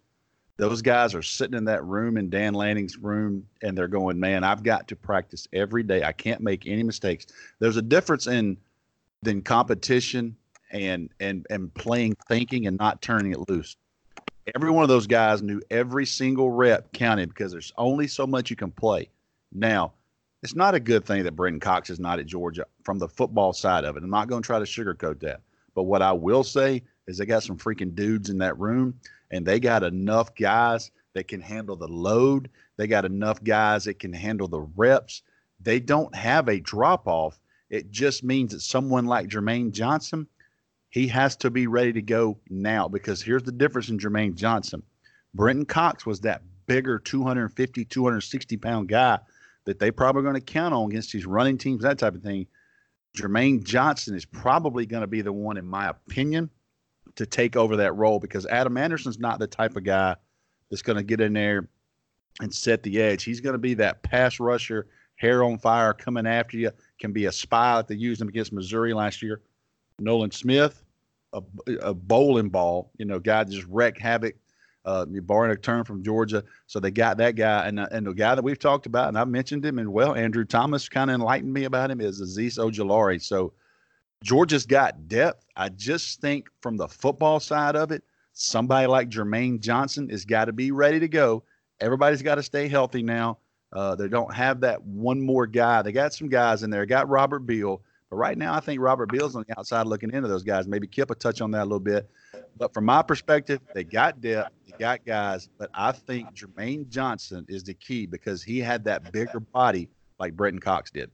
those 0.58 0.82
guys 0.82 1.16
are 1.16 1.22
sitting 1.22 1.58
in 1.58 1.66
that 1.66 1.84
room 1.84 2.18
in 2.18 2.30
Dan 2.30 2.54
Lanning's 2.54 2.98
room, 2.98 3.48
and 3.62 3.78
they're 3.78 3.88
going, 3.88 4.20
"Man, 4.20 4.44
I've 4.44 4.64
got 4.64 4.88
to 4.90 4.96
practice 4.96 5.48
every 5.54 5.84
day. 5.84 6.04
I 6.04 6.12
can't 6.12 6.42
make 6.42 6.68
any 6.68 6.84
mistakes." 6.84 7.26
There's 7.60 7.78
a 7.78 7.82
difference 7.82 8.28
in 8.28 8.58
than 9.24 9.42
competition 9.42 10.36
and 10.72 11.10
and 11.20 11.46
and 11.50 11.74
playing 11.74 12.16
thinking 12.28 12.68
and 12.68 12.78
not 12.78 13.02
turning 13.02 13.32
it 13.32 13.50
loose. 13.50 13.76
Every 14.56 14.72
one 14.72 14.84
of 14.84 14.90
those 14.90 15.08
guys 15.08 15.42
knew 15.42 15.62
every 15.72 16.06
single 16.06 16.52
rep 16.52 16.92
counted 16.92 17.30
because 17.30 17.52
there's 17.52 17.72
only 17.78 18.08
so 18.08 18.28
much 18.28 18.50
you 18.50 18.56
can 18.56 18.72
play. 18.72 19.10
Now, 19.54 19.94
it's 20.44 20.56
not 20.56 20.76
a 20.76 20.80
good 20.80 21.06
thing 21.06 21.24
that 21.24 21.38
Brenton 21.38 21.62
Cox 21.62 21.90
is 21.90 22.02
not 22.02 22.20
at 22.20 22.26
Georgia 22.26 22.66
from 22.84 23.00
the 23.00 23.08
football 23.08 23.54
side 23.54 23.86
of 23.86 23.96
it. 23.96 24.04
I'm 24.04 24.10
not 24.10 24.28
going 24.28 24.44
to 24.44 24.46
try 24.46 24.60
to 24.60 24.66
sugarcoat 24.66 25.22
that. 25.22 25.40
But 25.74 25.84
what 25.84 26.02
I 26.02 26.12
will 26.12 26.44
say 26.44 26.84
is 27.08 27.18
they 27.18 27.26
got 27.26 27.44
some 27.44 27.58
freaking 27.58 27.96
dudes 27.96 28.30
in 28.30 28.38
that 28.40 28.60
room, 28.60 29.00
and 29.32 29.46
they 29.46 29.60
got 29.60 29.84
enough 29.84 30.36
guys 30.36 30.92
that 31.14 31.30
can 31.30 31.40
handle 31.40 31.78
the 31.78 31.88
load. 31.88 32.50
They 32.76 32.88
got 32.88 33.06
enough 33.06 33.42
guys 33.42 33.86
that 33.86 34.00
can 34.00 34.12
handle 34.12 34.50
the 34.50 34.68
reps. 34.76 35.24
They 35.62 35.80
don't 35.80 36.14
have 36.14 36.50
a 36.50 36.60
drop 36.60 37.08
off. 37.08 37.40
It 37.70 37.90
just 37.90 38.22
means 38.24 38.52
that 38.52 38.60
someone 38.60 39.06
like 39.06 39.30
Jermaine 39.30 39.72
Johnson, 39.72 40.28
he 40.90 41.08
has 41.08 41.38
to 41.38 41.50
be 41.52 41.68
ready 41.68 41.94
to 41.94 42.02
go 42.02 42.38
now 42.50 42.90
because 42.90 43.22
here's 43.22 43.44
the 43.44 43.52
difference 43.54 43.88
in 43.88 43.98
Jermaine 43.98 44.36
Johnson. 44.36 44.84
Brenton 45.34 45.66
Cox 45.66 46.06
was 46.06 46.20
that 46.22 46.44
bigger 46.68 47.00
250, 47.00 47.86
260 47.86 48.58
pound 48.58 48.90
guy 48.90 49.20
that 49.66 49.80
they 49.80 49.92
probably 49.92 50.24
going 50.24 50.36
to 50.36 50.42
count 50.42 50.74
on 50.74 50.90
against 50.90 51.12
these 51.12 51.26
running 51.26 51.58
teams, 51.58 51.84
that 51.84 51.98
type 51.98 52.16
of 52.16 52.22
thing. 52.22 52.48
Jermaine 53.18 53.64
Johnson 53.64 54.16
is 54.16 54.26
probably 54.26 54.86
going 54.86 55.02
to 55.02 55.08
be 55.08 55.22
the 55.22 55.32
one, 55.32 55.58
in 55.58 55.66
my 55.66 55.90
opinion, 55.90 56.50
to 57.16 57.26
take 57.26 57.56
over 57.56 57.76
that 57.78 57.94
role 57.94 58.20
because 58.20 58.46
Adam 58.48 58.78
Anderson's 58.78 59.20
not 59.20 59.40
the 59.40 59.48
type 59.48 59.76
of 59.76 59.84
guy 59.84 60.16
that's 60.70 60.82
going 60.82 60.98
to 60.98 61.04
get 61.04 61.22
in 61.22 61.34
there 61.34 61.70
and 62.42 62.54
set 62.54 62.82
the 62.82 63.02
edge. 63.02 63.24
He's 63.24 63.40
going 63.40 63.54
to 63.54 63.60
be 63.60 63.76
that 63.76 64.02
pass 64.02 64.40
rusher, 64.40 64.88
hair 65.16 65.44
on 65.44 65.60
fire, 65.60 65.94
coming 65.94 66.26
after 66.26 66.58
you. 66.58 66.72
Can 67.00 67.14
be 67.14 67.26
a 67.26 67.32
spy 67.32 67.76
that 67.76 67.88
they 67.88 67.96
used 67.96 68.22
him 68.22 68.30
against 68.30 68.52
Missouri 68.52 68.94
last 68.94 69.22
year. 69.22 69.42
Nolan 70.00 70.32
Smith, 70.32 70.84
a, 71.34 71.44
a 71.82 71.94
bowling 71.94 72.50
ball, 72.50 72.92
you 72.98 73.06
know, 73.06 73.20
guy 73.20 73.44
just 73.44 73.68
wreck 73.68 73.98
havoc 73.98 74.36
uh, 74.86 75.06
a 75.08 75.56
term 75.56 75.86
from 75.86 76.04
Georgia. 76.04 76.44
So 76.68 76.80
they 76.80 76.92
got 76.92 77.18
that 77.18 77.36
guy, 77.36 77.68
and 77.68 77.80
uh, 77.80 77.88
and 77.92 78.06
the 78.06 78.14
guy 78.14 78.36
that 78.36 78.44
we've 78.44 78.60
talked 78.60 78.86
about, 78.86 79.08
and 79.08 79.18
I've 79.18 79.28
mentioned 79.28 79.66
him, 79.66 79.80
and 79.80 79.92
well, 79.92 80.16
Andrew 80.16 80.46
Thomas 80.46 80.90
kind 80.90 81.10
of 81.10 81.16
enlightened 81.16 81.54
me 81.54 81.66
about 81.66 81.92
him 81.92 82.02
is 82.02 82.22
Azeez 82.22 82.58
Ojulari. 82.58 83.22
So 83.22 83.54
Georgia's 84.24 84.66
got 84.66 85.08
depth. 85.08 85.46
I 85.56 85.70
just 85.70 86.22
think 86.22 86.50
from 86.62 86.78
the 86.78 86.88
football 86.88 87.40
side 87.40 87.76
of 87.76 87.92
it, 87.92 88.04
somebody 88.34 88.88
like 88.88 89.10
Jermaine 89.10 89.60
Johnson 89.60 90.10
has 90.10 90.26
got 90.26 90.46
to 90.46 90.54
be 90.54 90.72
ready 90.72 91.00
to 91.00 91.08
go. 91.08 91.44
Everybody's 91.80 92.22
got 92.22 92.36
to 92.36 92.44
stay 92.44 92.68
healthy 92.68 93.04
now. 93.04 93.38
Uh, 93.74 93.96
they 93.96 94.08
don't 94.08 94.34
have 94.34 94.62
that 94.62 94.82
one 94.84 95.22
more 95.22 95.48
guy. 95.48 95.82
They 95.82 95.92
got 95.92 96.14
some 96.14 96.30
guys 96.30 96.64
in 96.64 96.70
there. 96.70 96.86
Got 96.86 97.10
Robert 97.10 97.40
Beal, 97.40 97.82
but 98.10 98.18
right 98.18 98.38
now 98.38 98.54
I 98.54 98.60
think 98.60 98.80
Robert 98.80 99.12
Beal's 99.12 99.36
on 99.36 99.44
the 99.48 99.60
outside 99.60 99.88
looking 99.88 100.14
into 100.14 100.28
those 100.28 100.44
guys. 100.44 100.68
Maybe 100.68 100.88
Kip 100.88 101.10
a 101.10 101.16
touch 101.16 101.42
on 101.42 101.52
that 101.52 101.64
a 101.64 101.66
little 101.66 101.80
bit. 101.80 102.10
But 102.58 102.74
from 102.74 102.86
my 102.86 103.02
perspective, 103.02 103.60
they 103.74 103.84
got 103.84 104.22
depth 104.22 104.52
they 104.74 104.78
got 104.78 105.06
guys, 105.06 105.50
but 105.58 105.70
I 105.74 105.92
think 105.92 106.34
Jermaine 106.34 106.90
Johnson 106.90 107.46
is 107.48 107.64
the 107.64 107.74
key 107.74 108.06
because 108.06 108.44
he 108.44 108.60
had 108.60 108.84
that 108.86 109.12
bigger 109.12 109.40
body 109.40 109.90
like 110.20 110.36
Brenton 110.36 110.60
Cox 110.60 110.92
did. 110.92 111.12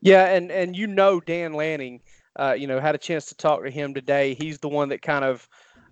Yeah, 0.00 0.26
and 0.26 0.50
and 0.52 0.76
you 0.76 0.86
know 0.86 1.20
Dan 1.20 1.54
Lanning, 1.54 2.00
uh, 2.38 2.54
you 2.56 2.66
know, 2.66 2.80
had 2.80 2.94
a 2.94 2.98
chance 2.98 3.26
to 3.26 3.34
talk 3.34 3.64
to 3.64 3.70
him 3.70 3.94
today. 3.94 4.34
He's 4.34 4.58
the 4.58 4.68
one 4.68 4.90
that 4.90 5.02
kind 5.02 5.24
of 5.24 5.48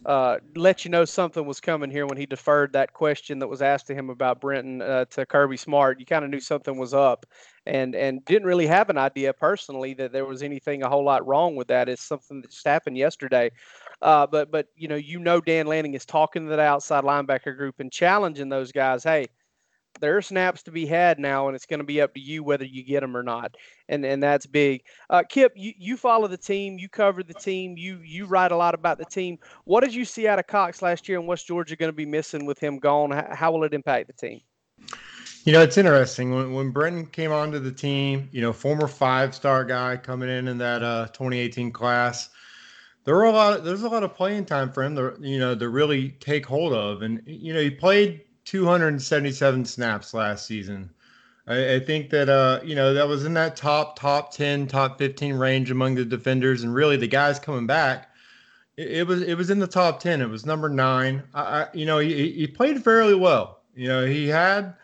uh, 0.06 0.38
let 0.54 0.84
you 0.84 0.90
know 0.90 1.04
something 1.04 1.44
was 1.44 1.60
coming 1.60 1.90
here 1.90 2.06
when 2.06 2.18
he 2.18 2.26
deferred 2.26 2.72
that 2.74 2.92
question 2.92 3.38
that 3.40 3.48
was 3.48 3.62
asked 3.62 3.86
to 3.88 3.94
him 3.94 4.10
about 4.10 4.40
Brenton 4.40 4.82
uh, 4.82 5.06
to 5.06 5.26
Kirby 5.26 5.56
Smart. 5.56 5.98
You 5.98 6.06
kind 6.06 6.24
of 6.24 6.30
knew 6.30 6.40
something 6.40 6.76
was 6.76 6.94
up, 6.94 7.26
and 7.66 7.94
and 7.94 8.25
didn't 8.25 8.46
really 8.46 8.66
have 8.66 8.90
an 8.90 8.99
idea 8.99 9.32
personally 9.32 9.94
that 9.94 10.12
there 10.12 10.26
was 10.26 10.43
anything 10.43 10.82
a 10.82 10.88
whole 10.88 11.05
lot 11.05 11.26
wrong 11.26 11.56
with 11.56 11.69
that. 11.69 11.88
It's 11.88 12.03
something 12.03 12.41
that 12.43 12.50
just 12.50 12.67
happened 12.67 12.98
yesterday. 12.98 13.50
Uh, 14.03 14.27
but 14.27 14.50
but 14.50 14.69
you 14.77 14.88
know 14.88 14.96
you 14.96 15.19
know 15.19 15.41
Dan 15.41 15.67
Lanning 15.67 15.94
is 15.94 16.05
talking 16.05 16.44
to 16.44 16.50
that 16.50 16.58
outside 16.58 17.05
linebacker 17.05 17.56
group 17.56 17.77
and 17.79 17.91
challenging 17.91 18.48
those 18.48 18.72
guys. 18.72 19.03
Hey, 19.03 19.29
there 20.00 20.17
are 20.17 20.22
snaps 20.22 20.62
to 20.65 20.70
be 20.70 20.86
had 20.86 21.19
now, 21.19 21.46
and 21.46 21.55
it's 21.55 21.67
going 21.67 21.79
to 21.79 21.84
be 21.84 22.00
up 22.00 22.15
to 22.15 22.20
you 22.20 22.43
whether 22.43 22.65
you 22.65 22.82
get 22.82 23.00
them 23.00 23.17
or 23.17 23.22
not, 23.22 23.56
and 23.88 24.05
and 24.05 24.22
that's 24.22 24.46
big. 24.46 24.82
Uh, 25.08 25.22
Kip, 25.29 25.53
you, 25.55 25.72
you 25.79 25.96
follow 25.96 26.27
the 26.27 26.36
team, 26.36 26.79
you 26.79 26.88
cover 26.88 27.22
the 27.22 27.34
team, 27.34 27.77
you 27.77 28.00
you 28.05 28.27
write 28.27 28.53
a 28.53 28.56
lot 28.56 28.74
about 28.74 28.98
the 28.98 29.05
team. 29.05 29.38
What 29.65 29.82
did 29.82 29.94
you 29.94 30.05
see 30.05 30.27
out 30.27 30.38
of 30.38 30.46
Cox 30.46 30.82
last 30.82 31.08
year, 31.08 31.19
and 31.19 31.27
what's 31.27 31.44
Georgia 31.44 31.77
going 31.77 31.91
to 31.91 31.96
be 31.96 32.06
missing 32.06 32.44
with 32.44 32.58
him 32.58 32.79
gone? 32.79 33.10
How 33.10 33.53
will 33.53 33.65
it 33.65 33.72
impact 33.72 34.08
the 34.08 34.12
team? 34.12 34.41
You 35.44 35.53
know, 35.53 35.63
it's 35.63 35.79
interesting 35.79 36.34
when 36.34 36.53
when 36.53 36.70
Brenton 36.70 37.06
came 37.06 37.31
onto 37.31 37.58
the 37.58 37.72
team. 37.72 38.29
You 38.32 38.41
know, 38.41 38.53
former 38.53 38.89
five 38.89 39.34
star 39.34 39.65
guy 39.65 39.96
coming 39.96 40.29
in 40.29 40.48
in 40.48 40.58
that 40.58 40.82
uh, 40.82 41.06
2018 41.08 41.70
class 41.70 42.31
there 43.05 43.15
were 43.15 43.24
a 43.24 43.31
lot. 43.31 43.65
There's 43.65 43.82
a 43.82 43.89
lot 43.89 44.03
of 44.03 44.15
playing 44.15 44.46
time 44.46 44.72
for 44.72 44.82
him 44.82 44.96
to 44.96 45.15
you 45.20 45.39
know 45.39 45.55
to 45.55 45.69
really 45.69 46.10
take 46.20 46.46
hold 46.46 46.72
of, 46.72 47.03
and 47.03 47.22
you 47.27 47.53
know 47.53 47.60
he 47.60 47.70
played 47.70 48.22
277 48.46 49.65
snaps 49.65 50.15
last 50.15 50.46
season. 50.46 50.91
I, 51.46 51.74
I 51.74 51.81
think 51.81 52.10
that 52.10 52.29
uh 52.29 52.60
you 52.65 52.74
know 52.74 52.94
that 52.94 53.06
was 53.06 53.24
in 53.24 53.34
that 53.34 53.56
top 53.56 53.98
top 53.98 54.32
10 54.32 54.67
top 54.67 54.98
15 54.98 55.34
range 55.34 55.70
among 55.70 55.94
the 55.94 56.05
defenders, 56.05 56.63
and 56.63 56.74
really 56.74 56.96
the 56.96 57.06
guys 57.06 57.39
coming 57.39 57.67
back. 57.67 58.10
It, 58.77 59.06
was 59.06 59.22
it 59.22 59.36
was 59.36 59.51
in 59.51 59.60
the 59.60 59.69
top 59.69 60.01
10. 60.01 60.20
It 60.20 60.29
was 60.29 60.44
number 60.44 60.69
nine. 60.69 61.22
I 61.34 61.69
you 61.74 61.86
know 61.86 61.98
he, 61.98 62.32
he 62.32 62.46
played 62.46 62.82
fairly 62.82 63.15
well. 63.15 63.60
You 63.77 63.89
know 63.89 64.06
he 64.06 64.29
had 64.29 64.74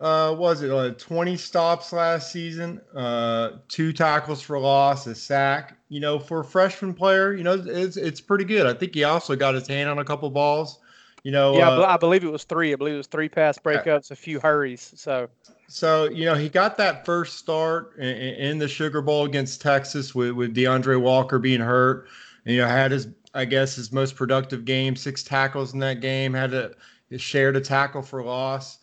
uh, 0.00 0.34
was 0.36 0.62
it 0.62 0.70
uh, 0.70 0.90
20 0.90 1.36
stops 1.36 1.92
last 1.92 2.32
season, 2.32 2.80
uh, 2.96 3.50
two 3.68 3.92
tackles 3.92 4.42
for 4.42 4.58
loss, 4.58 5.06
a 5.06 5.14
sack. 5.14 5.78
You 5.88 6.00
know, 6.00 6.18
for 6.18 6.40
a 6.40 6.44
freshman 6.44 6.94
player, 6.94 7.34
you 7.34 7.44
know, 7.44 7.54
it's 7.54 7.96
it's 7.96 8.20
pretty 8.20 8.44
good. 8.44 8.66
I 8.66 8.74
think 8.74 8.94
he 8.94 9.04
also 9.04 9.36
got 9.36 9.54
his 9.54 9.68
hand 9.68 9.88
on 9.88 10.00
a 10.00 10.04
couple 10.04 10.28
balls. 10.30 10.80
You 11.22 11.30
know, 11.30 11.56
yeah, 11.56 11.70
uh, 11.70 11.86
I 11.86 11.96
believe 11.96 12.24
it 12.24 12.32
was 12.32 12.44
three. 12.44 12.72
I 12.72 12.76
believe 12.76 12.94
it 12.94 12.98
was 12.98 13.06
three 13.06 13.28
pass 13.28 13.56
breakups, 13.56 14.10
a 14.10 14.16
few 14.16 14.40
hurries. 14.40 14.92
So, 14.96 15.28
so 15.68 16.10
you 16.10 16.24
know, 16.24 16.34
he 16.34 16.48
got 16.48 16.76
that 16.78 17.06
first 17.06 17.38
start 17.38 17.96
in, 17.96 18.08
in 18.08 18.58
the 18.58 18.68
Sugar 18.68 19.00
Bowl 19.00 19.24
against 19.24 19.62
Texas 19.62 20.14
with 20.14 20.32
with 20.32 20.54
D'Andre 20.54 20.96
Walker 20.96 21.38
being 21.38 21.60
hurt. 21.60 22.08
And, 22.44 22.56
you 22.56 22.60
know, 22.60 22.68
had 22.68 22.90
his 22.90 23.08
I 23.32 23.44
guess 23.44 23.76
his 23.76 23.92
most 23.92 24.16
productive 24.16 24.64
game, 24.64 24.96
six 24.96 25.22
tackles 25.22 25.72
in 25.72 25.78
that 25.78 26.00
game. 26.00 26.34
Had 26.34 26.52
a 26.52 26.72
shared 27.16 27.54
a 27.54 27.60
tackle 27.60 28.02
for 28.02 28.24
loss 28.24 28.78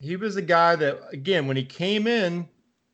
he 0.00 0.16
was 0.16 0.36
a 0.36 0.42
guy 0.42 0.76
that, 0.76 1.00
again, 1.12 1.46
when 1.46 1.56
he 1.56 1.64
came 1.64 2.06
in, 2.06 2.48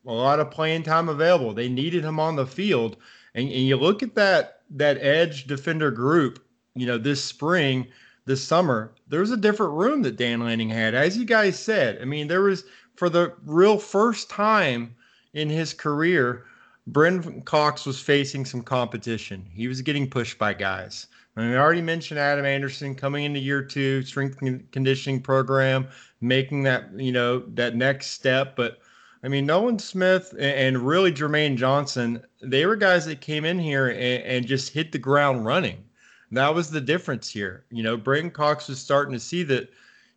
a 0.05 0.11
lot 0.11 0.39
of 0.39 0.51
playing 0.51 0.83
time 0.83 1.09
available. 1.09 1.53
They 1.53 1.69
needed 1.69 2.03
him 2.03 2.19
on 2.19 2.35
the 2.35 2.47
field, 2.47 2.97
and, 3.35 3.47
and 3.47 3.67
you 3.67 3.75
look 3.75 4.01
at 4.03 4.15
that 4.15 4.61
that 4.71 4.97
edge 4.97 5.45
defender 5.45 5.91
group. 5.91 6.43
You 6.75 6.87
know, 6.87 6.97
this 6.97 7.23
spring, 7.23 7.87
this 8.25 8.43
summer, 8.43 8.93
there 9.09 9.19
was 9.19 9.31
a 9.31 9.37
different 9.37 9.73
room 9.73 10.01
that 10.03 10.15
Dan 10.15 10.39
Lanning 10.39 10.69
had, 10.69 10.95
as 10.95 11.17
you 11.17 11.25
guys 11.25 11.59
said. 11.59 11.99
I 12.01 12.05
mean, 12.05 12.27
there 12.27 12.41
was 12.41 12.63
for 12.95 13.09
the 13.09 13.33
real 13.45 13.77
first 13.77 14.29
time 14.29 14.95
in 15.33 15.49
his 15.49 15.73
career, 15.73 16.45
Brenton 16.87 17.41
Cox 17.41 17.85
was 17.85 17.99
facing 17.99 18.45
some 18.45 18.61
competition. 18.61 19.45
He 19.53 19.67
was 19.67 19.81
getting 19.81 20.09
pushed 20.09 20.37
by 20.37 20.53
guys. 20.53 21.07
I 21.35 21.41
mean, 21.41 21.51
we 21.51 21.57
already 21.57 21.81
mentioned 21.81 22.19
Adam 22.19 22.45
Anderson 22.45 22.95
coming 22.95 23.23
into 23.23 23.39
year 23.39 23.61
two, 23.61 24.03
strength 24.03 24.37
conditioning 24.71 25.21
program, 25.21 25.87
making 26.21 26.63
that 26.63 26.89
you 26.95 27.11
know 27.11 27.39
that 27.39 27.75
next 27.75 28.07
step. 28.11 28.55
But 28.55 28.79
I 29.23 29.27
mean, 29.27 29.45
Nolan 29.45 29.79
Smith 29.79 30.33
and 30.39 30.77
really 30.77 31.11
Jermaine 31.11 31.57
Johnson, 31.57 32.23
they 32.41 32.65
were 32.65 32.75
guys 32.75 33.05
that 33.05 33.21
came 33.21 33.45
in 33.45 33.59
here 33.59 33.89
and, 33.89 34.23
and 34.23 34.47
just 34.47 34.73
hit 34.73 34.91
the 34.91 34.99
ground 34.99 35.45
running. 35.45 35.83
That 36.31 36.55
was 36.55 36.69
the 36.69 36.81
difference 36.81 37.29
here. 37.29 37.65
You 37.71 37.83
know, 37.83 37.97
Brenton 37.97 38.31
Cox 38.31 38.69
was 38.69 38.79
starting 38.79 39.13
to 39.13 39.19
see 39.19 39.43
that 39.43 39.69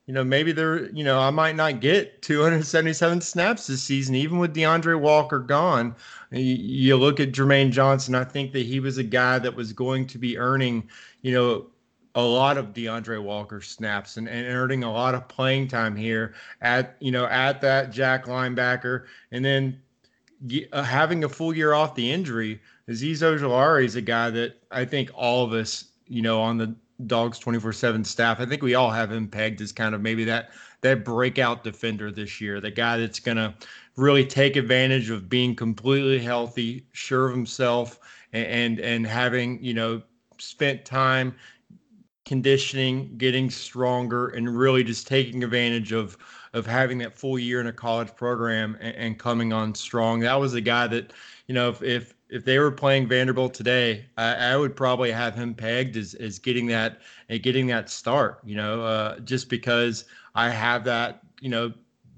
you 0.07 0.13
know, 0.13 0.23
maybe 0.23 0.53
there, 0.53 0.91
you 0.91 1.03
know, 1.03 1.19
I 1.19 1.31
might 1.31 1.57
not 1.57 1.81
get 1.81 2.21
277 2.21 3.23
snaps 3.23 3.67
this 3.67 3.83
season, 3.83 4.15
even 4.15 4.39
with 4.39 4.53
D'Andre 4.53 4.95
Walker 4.95 5.39
gone. 5.39 5.95
You, 6.31 6.97
look 6.97 7.21
at 7.21 7.33
Jermaine 7.33 7.71
Johnson, 7.71 8.15
I 8.15 8.25
think 8.25 8.53
that 8.53 8.67
he 8.67 8.81
was 8.81 8.99
a 8.99 9.03
guy 9.03 9.39
that 9.39 9.55
was 9.55 9.73
going 9.73 10.07
to 10.09 10.19
be 10.19 10.37
earning, 10.37 10.89
you 11.23 11.33
know, 11.33 11.67
a 12.15 12.23
lot 12.23 12.57
of 12.57 12.73
D'Andre 12.73 13.19
Walker 13.19 13.61
snaps 13.61 14.17
and, 14.17 14.29
and 14.29 14.47
earning 14.47 14.85
a 14.85 14.93
lot 14.93 15.15
of 15.15 15.27
playing 15.27 15.69
time 15.69 15.97
here 15.97 16.35
at, 16.61 16.97
you 17.01 17.11
know, 17.11 17.27
at 17.27 17.61
that 17.61 17.91
Jack 17.91 18.27
linebacker. 18.27 19.05
And 19.33 19.45
then 19.45 19.81
uh, 20.73 20.83
having 20.83 21.25
a 21.25 21.29
full 21.29 21.55
year 21.55 21.73
off 21.73 21.95
the 21.95 22.11
injury, 22.11 22.61
Azeez 22.89 23.23
Ojulari 23.23 23.85
is 23.85 23.97
a 23.97 24.01
guy 24.01 24.31
that 24.31 24.61
I 24.71 24.85
think 24.85 25.11
all 25.15 25.45
of 25.45 25.53
us, 25.53 25.87
you 26.07 26.23
know, 26.23 26.41
on 26.41 26.59
the 26.59 26.75
Dogs 27.07 27.41
24/7 27.41 28.07
staff. 28.07 28.39
I 28.41 28.47
think 28.47 28.63
we 28.63 28.75
all 28.75 28.91
have 28.91 29.11
him 29.11 29.27
pegged 29.27 29.61
as 29.61 29.73
kind 29.73 29.95
of 29.95 30.01
maybe 30.01 30.25
that 30.25 30.51
that 30.83 31.05
breakout 31.05 31.65
defender 31.65 32.13
this 32.13 32.41
year, 32.41 32.61
the 32.61 32.71
guy 32.71 32.99
that's 32.99 33.19
to 33.19 33.55
really 33.97 34.25
take 34.25 34.55
advantage 34.55 35.11
of 35.11 35.29
being 35.29 35.57
completely 35.57 36.19
healthy, 36.21 36.87
sure 36.93 37.27
of 37.27 37.35
himself 37.35 37.99
and, 38.33 38.47
and 38.47 38.81
and 38.81 39.07
having, 39.07 39.63
you 39.63 39.75
know, 39.75 40.03
spent 40.39 40.85
time 40.85 41.35
conditioning, 42.25 43.17
getting 43.19 43.51
stronger 43.51 44.29
and 44.29 44.57
really 44.57 44.83
just 44.83 45.07
taking 45.07 45.45
advantage 45.45 45.93
of 45.93 46.17
of 46.55 46.65
having 46.65 46.99
that 46.99 47.19
full 47.19 47.39
year 47.39 47.61
in 47.61 47.67
a 47.67 47.73
college 47.73 48.15
program 48.15 48.77
and, 48.81 48.95
and 48.95 49.19
coming 49.19 49.53
on 49.53 49.75
strong. 49.75 50.21
That 50.21 50.35
was 50.35 50.55
a 50.55 50.61
guy 50.61 50.87
that, 50.87 51.13
you 51.49 51.55
know, 51.55 51.69
if, 51.69 51.83
if 51.83 52.15
if 52.31 52.45
they 52.45 52.59
were 52.59 52.71
playing 52.71 53.07
Vanderbilt 53.07 53.55
today, 53.55 54.07
I, 54.17 54.35
I, 54.35 54.57
would 54.57 54.75
probably 54.75 55.13
have 55.13 55.35
him 55.35 55.55
pegged 55.55 55.97
as, 55.97 56.15
as 56.15 56.39
getting 56.39 56.67
that 56.67 57.01
and 57.29 57.43
getting 57.43 57.67
that 57.69 57.91
start. 57.91 58.41
You 58.45 58.57
know, 58.57 58.83
uh, 58.83 59.19
just 59.21 59.49
because 59.49 60.07
I 60.35 60.49
have 60.49 60.85
that, 60.85 61.23
you 61.41 61.49
know, 61.49 61.73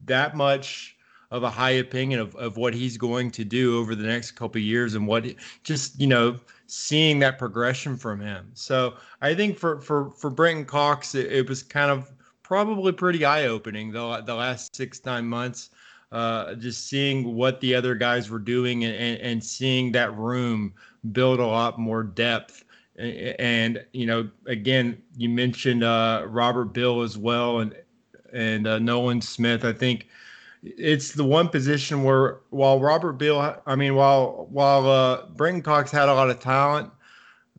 that 0.05 0.37
much 0.37 0.96
of 1.31 1.43
a 1.43 1.51
high 1.51 1.73
opinion 1.73 2.21
of, 2.21 2.35
of 2.37 2.57
what 2.57 2.75
he's 2.75 2.97
going 2.97 3.31
to 3.33 3.45
do 3.45 3.79
over 3.79 3.95
the 3.95 4.07
next 4.07 4.33
couple 4.33 4.61
years 4.61 4.95
and 4.95 5.07
what 5.07 5.27
just 5.63 6.01
you 6.01 6.07
know 6.07 6.39
seeing 6.67 7.19
that 7.21 7.39
progression 7.39 7.97
from 7.97 8.21
him. 8.21 8.51
So 8.55 8.95
I 9.21 9.35
think 9.35 9.59
for 9.59 9.81
for 9.81 10.11
for 10.11 10.31
Brenton 10.31 10.65
Cox, 10.65 11.15
it, 11.15 11.33
it 11.33 11.49
was 11.49 11.63
kind 11.63 11.91
of 11.91 12.13
probably 12.43 12.93
pretty 12.93 13.25
eye 13.25 13.47
opening 13.47 13.93
the 13.93 14.23
the 14.25 14.35
last 14.35 14.75
six 14.77 15.05
nine 15.05 15.27
months 15.27 15.71
uh, 16.13 16.55
just 16.55 16.89
seeing 16.89 17.35
what 17.35 17.61
the 17.61 17.75
other 17.75 17.95
guys 17.95 18.31
were 18.31 18.39
doing 18.39 18.85
and, 18.85 18.95
and, 18.95 19.21
and, 19.21 19.45
seeing 19.45 19.91
that 19.93 20.17
room 20.17 20.73
build 21.13 21.41
a 21.41 21.47
lot 21.47 21.79
more 21.79 22.03
depth. 22.03 22.65
And, 22.97 23.85
you 23.93 24.07
know, 24.07 24.31
again, 24.47 25.03
you 25.17 25.29
mentioned 25.29 25.83
uh, 25.83 26.25
Robert 26.27 26.73
Beal 26.73 27.03
as 27.03 27.19
well 27.19 27.59
and, 27.59 27.75
and 28.33 28.67
uh, 28.67 28.79
Nolan 28.79 29.21
Smith. 29.21 29.65
I 29.65 29.73
think 29.73 30.07
it's 30.63 31.13
the 31.13 31.25
one 31.25 31.49
position 31.49 32.03
where 32.03 32.41
while 32.51 32.81
Robert 32.81 33.15
Beal, 33.15 33.61
I 33.67 33.77
mean, 33.77 33.95
while, 33.95 34.47
while 34.51 34.89
uh, 34.89 35.27
Brenton 35.27 35.63
Cox 35.63 35.91
had 35.91 36.09
a 36.09 36.15
lot 36.15 36.31
of 36.31 36.41
talent, 36.41 36.91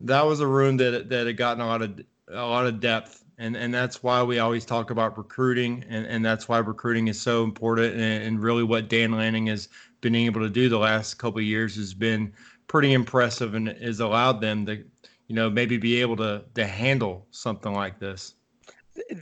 that 0.02 0.22
was 0.22 0.40
a 0.40 0.46
room 0.46 0.76
that, 0.78 1.08
that 1.08 1.26
had 1.26 1.36
gotten 1.36 1.60
a 1.60 1.66
lot 1.66 1.82
of, 1.82 2.00
a 2.28 2.46
lot 2.46 2.66
of 2.66 2.80
depth. 2.80 3.24
And 3.40 3.56
and 3.56 3.72
that's 3.72 4.02
why 4.02 4.20
we 4.24 4.40
always 4.40 4.64
talk 4.64 4.90
about 4.90 5.16
recruiting. 5.16 5.84
And, 5.88 6.04
and 6.06 6.24
that's 6.24 6.48
why 6.48 6.58
recruiting 6.58 7.06
is 7.06 7.20
so 7.20 7.44
important. 7.44 7.94
And, 7.94 8.24
and 8.24 8.42
really 8.42 8.64
what 8.64 8.88
dan 8.88 9.12
lanning 9.12 9.46
has 9.46 9.68
been 10.00 10.16
able 10.16 10.40
to 10.40 10.50
do 10.50 10.68
the 10.68 10.78
last 10.78 11.14
couple 11.14 11.38
of 11.38 11.44
years 11.44 11.76
has 11.76 11.94
been 11.94 12.32
pretty 12.66 12.92
impressive 12.92 13.54
and 13.54 13.68
has 13.68 14.00
allowed 14.00 14.40
them 14.40 14.66
to 14.66 14.84
you 15.26 15.34
know 15.34 15.50
maybe 15.50 15.76
be 15.76 16.00
able 16.00 16.16
to 16.16 16.44
to 16.54 16.66
handle 16.66 17.26
something 17.30 17.72
like 17.72 17.98
this 17.98 18.34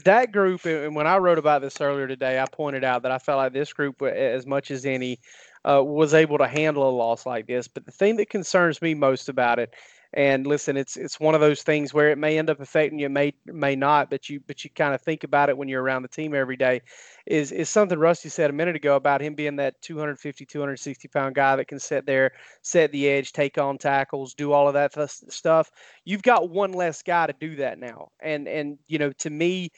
that 0.05 0.31
group 0.31 0.65
and 0.65 0.95
when 0.95 1.07
i 1.07 1.17
wrote 1.17 1.37
about 1.37 1.61
this 1.61 1.79
earlier 1.81 2.07
today 2.07 2.39
i 2.39 2.45
pointed 2.45 2.83
out 2.83 3.03
that 3.03 3.11
i 3.11 3.17
felt 3.17 3.37
like 3.37 3.53
this 3.53 3.73
group 3.73 4.01
as 4.01 4.45
much 4.45 4.71
as 4.71 4.85
any 4.85 5.19
uh, 5.67 5.83
was 5.83 6.13
able 6.13 6.37
to 6.37 6.47
handle 6.47 6.89
a 6.89 6.91
loss 6.91 7.25
like 7.25 7.47
this. 7.47 7.67
But 7.67 7.85
the 7.85 7.91
thing 7.91 8.17
that 8.17 8.29
concerns 8.29 8.81
me 8.81 8.93
most 8.93 9.29
about 9.29 9.59
it 9.59 9.73
and 10.13 10.47
listen, 10.47 10.77
it's 10.77 10.95
it's 10.95 11.19
one 11.19 11.35
of 11.35 11.41
those 11.41 11.63
things 11.63 11.93
where 11.93 12.09
it 12.09 12.17
may 12.17 12.37
end 12.37 12.49
up 12.49 12.61
affecting 12.61 12.99
you, 12.99 13.09
may 13.09 13.33
may 13.45 13.75
not, 13.75 14.09
but 14.09 14.29
you 14.29 14.39
but 14.47 14.63
you 14.63 14.69
kind 14.69 14.95
of 14.95 15.01
think 15.01 15.23
about 15.23 15.49
it 15.49 15.57
when 15.57 15.67
you're 15.67 15.83
around 15.83 16.03
the 16.03 16.07
team 16.07 16.33
every 16.33 16.55
day. 16.55 16.81
Is 17.25 17.51
is 17.51 17.69
something 17.69 17.99
Rusty 17.99 18.29
said 18.29 18.49
a 18.49 18.53
minute 18.53 18.75
ago 18.75 18.95
about 18.95 19.21
him 19.21 19.35
being 19.35 19.57
that 19.57 19.81
250, 19.81 20.45
260 20.45 21.07
pound 21.09 21.35
guy 21.35 21.55
that 21.57 21.67
can 21.67 21.79
sit 21.79 22.05
there, 22.05 22.31
set 22.61 22.91
the 22.91 23.07
edge, 23.09 23.33
take 23.33 23.57
on 23.57 23.77
tackles, 23.77 24.33
do 24.33 24.53
all 24.53 24.67
of 24.67 24.73
that 24.75 24.93
stuff. 25.29 25.69
You've 26.05 26.23
got 26.23 26.49
one 26.49 26.71
less 26.71 27.01
guy 27.03 27.27
to 27.27 27.33
do 27.33 27.57
that 27.57 27.77
now, 27.79 28.09
and 28.21 28.47
and 28.47 28.77
you 28.87 28.99
know 28.99 29.11
to 29.19 29.29
me, 29.29 29.71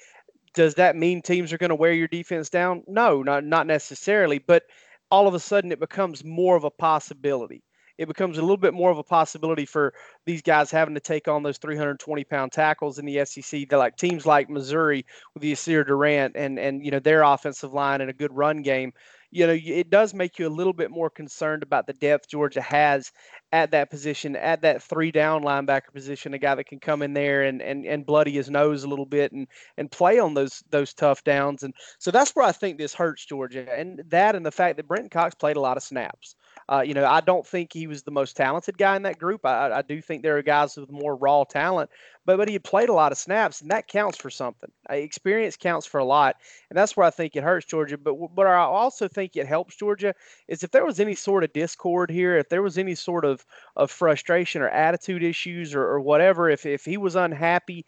does 0.54 0.76
that 0.76 0.96
mean 0.96 1.22
teams 1.22 1.52
are 1.52 1.58
going 1.58 1.70
to 1.70 1.76
wear 1.76 1.94
your 1.94 2.08
defense 2.08 2.50
down? 2.50 2.84
No, 2.88 3.24
not 3.24 3.44
not 3.44 3.66
necessarily, 3.66 4.38
but 4.40 4.64
all 5.10 5.28
of 5.28 5.34
a 5.34 5.40
sudden 5.40 5.72
it 5.72 5.80
becomes 5.80 6.24
more 6.24 6.56
of 6.56 6.64
a 6.64 6.70
possibility 6.70 7.64
it 8.00 8.08
becomes 8.08 8.38
a 8.38 8.42
little 8.42 8.58
bit 8.58 8.74
more 8.74 8.92
of 8.92 8.98
a 8.98 9.04
possibility 9.04 9.66
for 9.66 9.94
these 10.26 10.42
guys 10.42 10.72
having 10.72 10.94
to 10.94 11.02
take 11.02 11.28
on 11.28 11.44
those 11.44 11.58
320 11.58 12.24
pound 12.24 12.54
tackles 12.54 12.98
in 12.98 13.06
the 13.06 13.26
SEC. 13.26 13.68
They're 13.68 13.78
like 13.78 13.98
teams 13.98 14.26
like 14.26 14.50
Missouri 14.50 15.06
with 15.34 15.44
the 15.44 15.52
Yasir 15.52 15.86
Durant 15.86 16.38
and 16.38 16.58
and 16.58 16.84
you 16.84 16.92
know 16.92 17.00
their 17.00 17.24
offensive 17.24 17.74
line 17.74 18.00
and 18.00 18.10
a 18.10 18.14
good 18.14 18.34
run 18.34 18.62
game. 18.62 18.94
You 19.32 19.46
know, 19.46 19.58
it 19.62 19.90
does 19.90 20.14
make 20.14 20.40
you 20.40 20.48
a 20.48 20.50
little 20.50 20.74
bit 20.74 20.90
more 20.90 21.10
concerned 21.10 21.62
about 21.62 21.86
the 21.86 21.94
depth 21.94 22.30
Georgia 22.30 22.62
has 22.62 23.12
at 23.52 23.72
that 23.72 23.92
position, 23.92 24.36
at 24.36 24.62
that 24.62 24.82
three 24.82 25.12
down 25.12 25.44
linebacker 25.44 25.94
position, 25.94 26.34
a 26.34 26.40
guy 26.40 26.56
that 26.56 26.68
can 26.68 26.80
come 26.80 27.02
in 27.02 27.14
there 27.14 27.44
and 27.44 27.62
and, 27.62 27.86
and 27.86 28.06
bloody 28.06 28.32
his 28.32 28.50
nose 28.50 28.86
a 28.86 28.88
little 28.88 29.06
bit 29.06 29.34
and 29.34 29.46
and 29.78 29.92
play 29.92 30.20
on 30.20 30.36
those 30.36 30.64
those 30.70 30.94
tough 30.94 31.22
downs. 31.26 31.64
And 31.64 31.74
so 31.98 32.12
that's 32.12 32.32
where 32.32 32.46
I 32.46 32.54
think 32.54 32.78
this 32.78 32.94
hurts 32.94 33.26
Georgia. 33.26 33.68
And 33.78 34.02
that 34.08 34.36
and 34.36 34.46
the 34.46 34.52
fact 34.52 34.78
that 34.78 34.88
Brenton 34.88 35.10
Cox 35.10 35.36
played 35.36 35.58
a 35.58 35.62
lot 35.62 35.76
of 35.76 35.84
snaps. 35.84 36.36
Uh, 36.68 36.82
you 36.82 36.94
know, 36.94 37.06
I 37.06 37.22
don't 37.22 37.46
think 37.46 37.74
he 37.74 37.88
was 37.88 38.04
the 38.04 38.12
most 38.12 38.36
talented 38.36 38.78
guy 38.78 38.96
in 38.96 39.04
that 39.04 39.18
group. 39.18 39.46
I, 39.46 39.72
I 39.72 39.82
do 39.82 40.02
think 40.02 40.22
there 40.22 40.38
are 40.38 40.42
guys 40.42 40.76
with 40.78 40.92
more 40.92 41.16
raw 41.16 41.44
talent, 41.44 41.90
but 42.26 42.38
but 42.38 42.48
he 42.48 42.54
had 42.54 42.64
played 42.64 42.90
a 42.90 42.94
lot 42.94 43.12
of 43.12 43.18
snaps, 43.18 43.62
and 43.62 43.72
that 43.72 43.88
counts 43.88 44.18
for 44.18 44.30
something. 44.30 44.72
Uh, 44.90 44.96
experience 44.96 45.58
counts 45.58 45.86
for 45.86 46.00
a 46.00 46.06
lot, 46.06 46.36
and 46.70 46.78
that's 46.78 46.96
where 46.98 47.06
I 47.06 47.10
think 47.10 47.36
it 47.36 47.44
hurts 47.44 47.66
Georgia. 47.66 47.98
But 47.98 48.16
but 48.36 48.48
I 48.48 48.58
also 48.58 49.08
think 49.08 49.36
it 49.36 49.48
helps 49.48 49.76
Georgia 49.76 50.14
is 50.48 50.64
if 50.64 50.72
there 50.72 50.86
was 50.86 51.00
any 51.00 51.16
sort 51.16 51.44
of 51.44 51.54
discord 51.54 52.10
here, 52.12 52.38
if 52.38 52.50
there 52.50 52.62
was 52.62 52.78
any 52.78 52.96
sort 52.96 53.26
of 53.26 53.46
of 53.76 53.92
frustration 53.92 54.62
or 54.62 54.70
attitude 54.70 55.24
issues 55.24 55.74
or, 55.74 55.84
or 55.84 56.02
whatever, 56.02 56.50
if 56.50 56.66
if 56.66 56.86
he 56.86 56.98
was 56.98 57.16
unhappy 57.16 57.86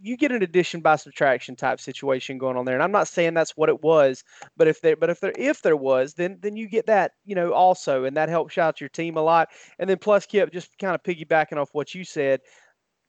you 0.00 0.16
get 0.16 0.32
an 0.32 0.42
addition 0.42 0.80
by 0.80 0.96
subtraction 0.96 1.56
type 1.56 1.80
situation 1.80 2.38
going 2.38 2.56
on 2.56 2.64
there. 2.64 2.74
And 2.74 2.82
i'm 2.82 2.92
not 2.92 3.08
saying 3.08 3.34
that's 3.34 3.56
what 3.56 3.68
it 3.68 3.82
was 3.82 4.22
but 4.56 4.68
if 4.68 4.80
there 4.80 4.96
but 4.96 5.10
if 5.10 5.20
there 5.20 5.32
if 5.36 5.62
there 5.62 5.76
was 5.76 6.14
then 6.14 6.38
then 6.40 6.56
you 6.56 6.68
get 6.68 6.86
that 6.86 7.12
you 7.24 7.34
know 7.34 7.52
also 7.52 8.04
and 8.04 8.16
that 8.16 8.28
helps 8.28 8.58
out 8.58 8.80
your 8.80 8.90
team 8.90 9.16
a 9.16 9.22
lot. 9.22 9.48
And 9.78 9.88
then 9.88 9.98
plus 9.98 10.26
kip 10.26 10.52
just 10.52 10.78
kind 10.78 10.94
of 10.94 11.02
piggybacking 11.02 11.56
off 11.56 11.70
what 11.72 11.94
you 11.94 12.04
said 12.04 12.40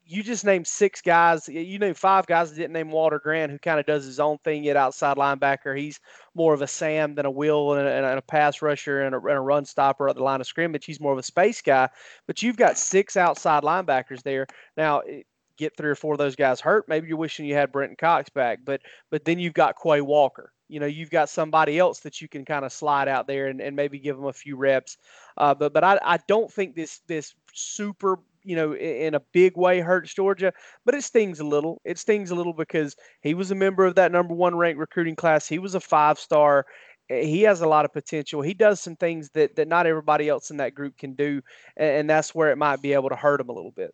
you 0.10 0.24
just 0.24 0.44
named 0.44 0.66
six 0.66 1.02
guys 1.02 1.48
you 1.48 1.78
named 1.78 1.98
five 1.98 2.26
guys 2.26 2.50
that 2.50 2.56
didn't 2.56 2.74
name 2.74 2.90
walter 2.90 3.20
grant 3.20 3.52
who 3.52 3.60
kind 3.60 3.80
of 3.80 3.86
does 3.86 4.06
his 4.06 4.20
own 4.20 4.40
thing 4.40 4.68
at 4.68 4.76
outside 4.76 5.18
linebacker. 5.18 5.78
He's 5.78 6.00
more 6.34 6.56
of 6.56 6.64
a 6.64 6.68
sam 6.68 7.14
than 7.14 7.28
a 7.28 7.32
will 7.32 7.74
and 7.74 7.88
a, 7.88 7.92
and 7.92 8.18
a 8.18 8.22
pass 8.24 8.64
rusher 8.64 9.04
and 9.04 9.14
a, 9.14 9.20
and 9.20 9.38
a 9.38 9.40
run 9.40 9.66
stopper 9.66 10.10
at 10.10 10.16
the 10.16 10.24
line 10.24 10.42
of 10.42 10.48
scrimmage. 10.48 10.86
He's 10.86 11.00
more 11.00 11.14
of 11.14 11.20
a 11.20 11.24
space 11.24 11.62
guy 11.62 11.90
but 12.26 12.42
you've 12.42 12.58
got 12.58 12.80
six 12.80 13.16
outside 13.18 13.62
linebackers 13.62 14.24
there. 14.24 14.48
Now 14.76 15.04
get 15.60 15.78
three 15.78 15.90
or 15.90 15.96
four 15.96 16.14
of 16.14 16.18
those 16.18 16.36
guys 16.36 16.60
hurt, 16.60 16.88
maybe 16.88 17.08
you're 17.08 17.18
wishing 17.18 17.46
you 17.46 17.54
had 17.54 17.72
Brenton 17.72 17.98
Cox 18.00 18.30
back. 18.30 18.60
But 18.66 18.82
but 19.12 19.26
then 19.26 19.38
you've 19.38 19.54
got 19.54 19.76
Quay 19.82 20.02
Walker. 20.02 20.52
You 20.68 20.80
know, 20.80 20.86
you've 20.86 21.10
got 21.10 21.30
somebody 21.30 21.80
else 21.80 22.00
that 22.02 22.22
you 22.22 22.28
can 22.28 22.46
kind 22.46 22.64
of 22.64 22.72
slide 22.72 23.08
out 23.08 23.28
there 23.28 23.48
and, 23.48 23.60
and 23.60 23.76
maybe 23.76 24.00
give 24.00 24.16
them 24.16 24.26
a 24.26 24.34
few 24.34 24.56
reps. 24.56 24.98
Uh, 25.38 25.54
but 25.54 25.74
but 25.74 25.84
I, 25.84 26.00
I 26.04 26.20
don't 26.28 26.52
think 26.52 26.76
this 26.76 27.02
this 27.08 27.36
super 27.54 28.20
you 28.44 28.56
know 28.56 28.74
in 28.76 29.16
a 29.16 29.20
big 29.34 29.58
way 29.58 29.82
hurts 29.82 30.14
Georgia, 30.14 30.54
but 30.86 30.96
it 30.96 31.04
stings 31.04 31.40
a 31.40 31.46
little. 31.46 31.82
It 31.86 32.00
stings 32.00 32.32
a 32.32 32.36
little 32.36 32.54
because 32.54 32.96
he 33.22 33.34
was 33.34 33.52
a 33.52 33.56
member 33.56 33.86
of 33.86 33.96
that 33.96 34.12
number 34.12 34.34
one 34.34 34.56
ranked 34.56 34.80
recruiting 34.80 35.16
class. 35.16 35.48
He 35.48 35.60
was 35.60 35.76
a 35.76 35.80
five 35.80 36.18
star 36.18 36.66
he 37.10 37.42
has 37.42 37.62
a 37.62 37.68
lot 37.68 37.86
of 37.86 37.94
potential. 37.94 38.42
He 38.42 38.54
does 38.54 38.80
some 38.80 38.96
things 38.96 39.30
that 39.32 39.56
that 39.56 39.68
not 39.68 39.88
everybody 39.88 40.30
else 40.30 40.52
in 40.52 40.58
that 40.58 40.76
group 40.76 40.98
can 40.98 41.16
do, 41.16 41.42
and, 41.76 42.10
that's 42.10 42.36
where 42.36 42.52
it 42.52 42.58
might 42.58 42.82
be 42.82 42.94
able 42.94 43.10
to 43.10 43.16
hurt 43.16 43.42
him 43.42 43.50
a 43.50 43.54
little 43.54 43.72
bit. 43.72 43.94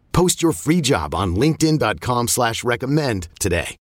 Post 0.13 0.41
your 0.41 0.53
free 0.53 0.81
job 0.81 1.13
on 1.13 1.35
LinkedIn.com 1.35 2.27
slash 2.29 2.63
recommend 2.63 3.27
today. 3.39 3.77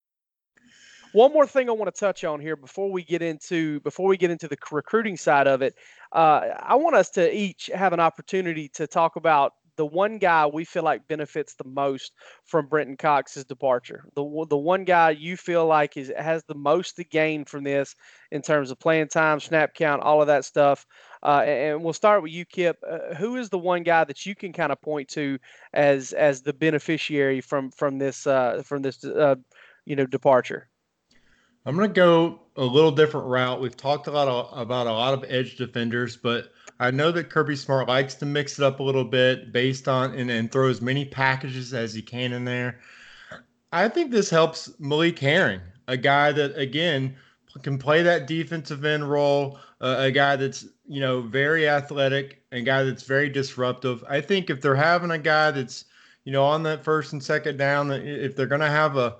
One 1.13 1.33
more 1.33 1.47
thing 1.47 1.69
I 1.69 1.71
want 1.71 1.93
to 1.93 1.99
touch 1.99 2.23
on 2.23 2.39
here 2.39 2.55
before 2.55 2.91
we 2.91 3.03
get 3.03 3.21
into 3.21 3.79
before 3.79 4.07
we 4.07 4.17
get 4.17 4.29
into 4.29 4.47
the 4.47 4.57
recruiting 4.71 5.17
side 5.17 5.47
of 5.47 5.61
it. 5.61 5.73
Uh, 6.11 6.41
I 6.59 6.75
want 6.75 6.95
us 6.95 7.09
to 7.11 7.35
each 7.35 7.71
have 7.73 7.93
an 7.93 7.99
opportunity 7.99 8.69
to 8.75 8.85
talk 8.87 9.15
about 9.15 9.53
the 9.77 9.85
one 9.85 10.17
guy 10.17 10.45
we 10.45 10.65
feel 10.65 10.83
like 10.83 11.07
benefits 11.07 11.53
the 11.53 11.67
most 11.67 12.11
from 12.45 12.67
Brenton 12.67 12.97
Cox's 12.97 13.45
departure. 13.45 14.03
The 14.15 14.45
the 14.49 14.57
one 14.57 14.83
guy 14.83 15.11
you 15.11 15.37
feel 15.37 15.65
like 15.65 15.95
is 15.97 16.11
has 16.17 16.43
the 16.43 16.55
most 16.55 16.97
to 16.97 17.03
gain 17.03 17.45
from 17.45 17.63
this 17.63 17.95
in 18.31 18.41
terms 18.41 18.69
of 18.71 18.79
playing 18.79 19.07
time, 19.07 19.39
snap 19.39 19.73
count, 19.75 20.01
all 20.01 20.21
of 20.21 20.27
that 20.27 20.45
stuff. 20.45 20.85
Uh, 21.23 21.43
and 21.45 21.83
we'll 21.83 21.93
start 21.93 22.21
with 22.23 22.31
you, 22.31 22.45
Kip. 22.45 22.77
Uh, 22.87 23.15
who 23.15 23.35
is 23.35 23.49
the 23.49 23.57
one 23.57 23.83
guy 23.83 24.03
that 24.03 24.25
you 24.25 24.35
can 24.35 24.53
kind 24.53 24.71
of 24.71 24.81
point 24.81 25.07
to 25.09 25.39
as 25.73 26.13
as 26.13 26.41
the 26.41 26.53
beneficiary 26.53 27.41
from 27.41 27.71
from 27.71 27.97
this 27.97 28.27
uh, 28.27 28.61
from 28.65 28.81
this 28.81 29.03
uh, 29.03 29.35
you 29.85 29.95
know 29.95 30.05
departure? 30.05 30.69
I'm 31.65 31.75
going 31.75 31.89
to 31.89 31.93
go 31.93 32.39
a 32.55 32.63
little 32.63 32.91
different 32.91 33.27
route. 33.27 33.59
We've 33.59 33.75
talked 33.75 34.07
a 34.07 34.11
lot 34.11 34.29
of, 34.29 34.57
about 34.57 34.87
a 34.87 34.91
lot 34.93 35.13
of 35.13 35.25
edge 35.27 35.57
defenders, 35.57 36.15
but 36.15 36.53
I 36.79 36.91
know 36.91 37.11
that 37.11 37.29
Kirby 37.29 37.57
Smart 37.57 37.89
likes 37.89 38.15
to 38.15 38.25
mix 38.25 38.57
it 38.57 38.63
up 38.63 38.79
a 38.79 38.83
little 38.83 39.03
bit 39.03 39.51
based 39.51 39.89
on 39.89 40.13
and, 40.13 40.31
and 40.31 40.49
throw 40.49 40.69
as 40.69 40.81
many 40.81 41.03
packages 41.03 41.73
as 41.73 41.93
he 41.93 42.01
can 42.01 42.31
in 42.31 42.45
there. 42.45 42.79
I 43.73 43.89
think 43.89 44.11
this 44.11 44.29
helps 44.29 44.79
Malik 44.79 45.19
Herring, 45.19 45.59
a 45.89 45.97
guy 45.97 46.31
that 46.31 46.57
again 46.57 47.17
can 47.63 47.77
play 47.77 48.01
that 48.03 48.27
defensive 48.27 48.85
end 48.85 49.09
role, 49.09 49.59
uh, 49.81 49.95
a 49.99 50.11
guy 50.11 50.35
that's 50.35 50.65
you 50.87 50.99
know 50.99 51.21
very 51.21 51.67
athletic, 51.67 52.41
and 52.51 52.65
guy 52.65 52.83
that's 52.83 53.03
very 53.03 53.29
disruptive. 53.29 54.03
I 54.07 54.21
think 54.21 54.49
if 54.49 54.61
they're 54.61 54.75
having 54.75 55.11
a 55.11 55.17
guy 55.17 55.51
that's 55.51 55.85
you 56.23 56.31
know 56.31 56.43
on 56.43 56.63
that 56.63 56.83
first 56.83 57.13
and 57.13 57.23
second 57.23 57.57
down, 57.57 57.91
if 57.91 58.35
they're 58.35 58.47
going 58.47 58.61
to 58.61 58.67
have 58.67 58.97
a 58.97 59.17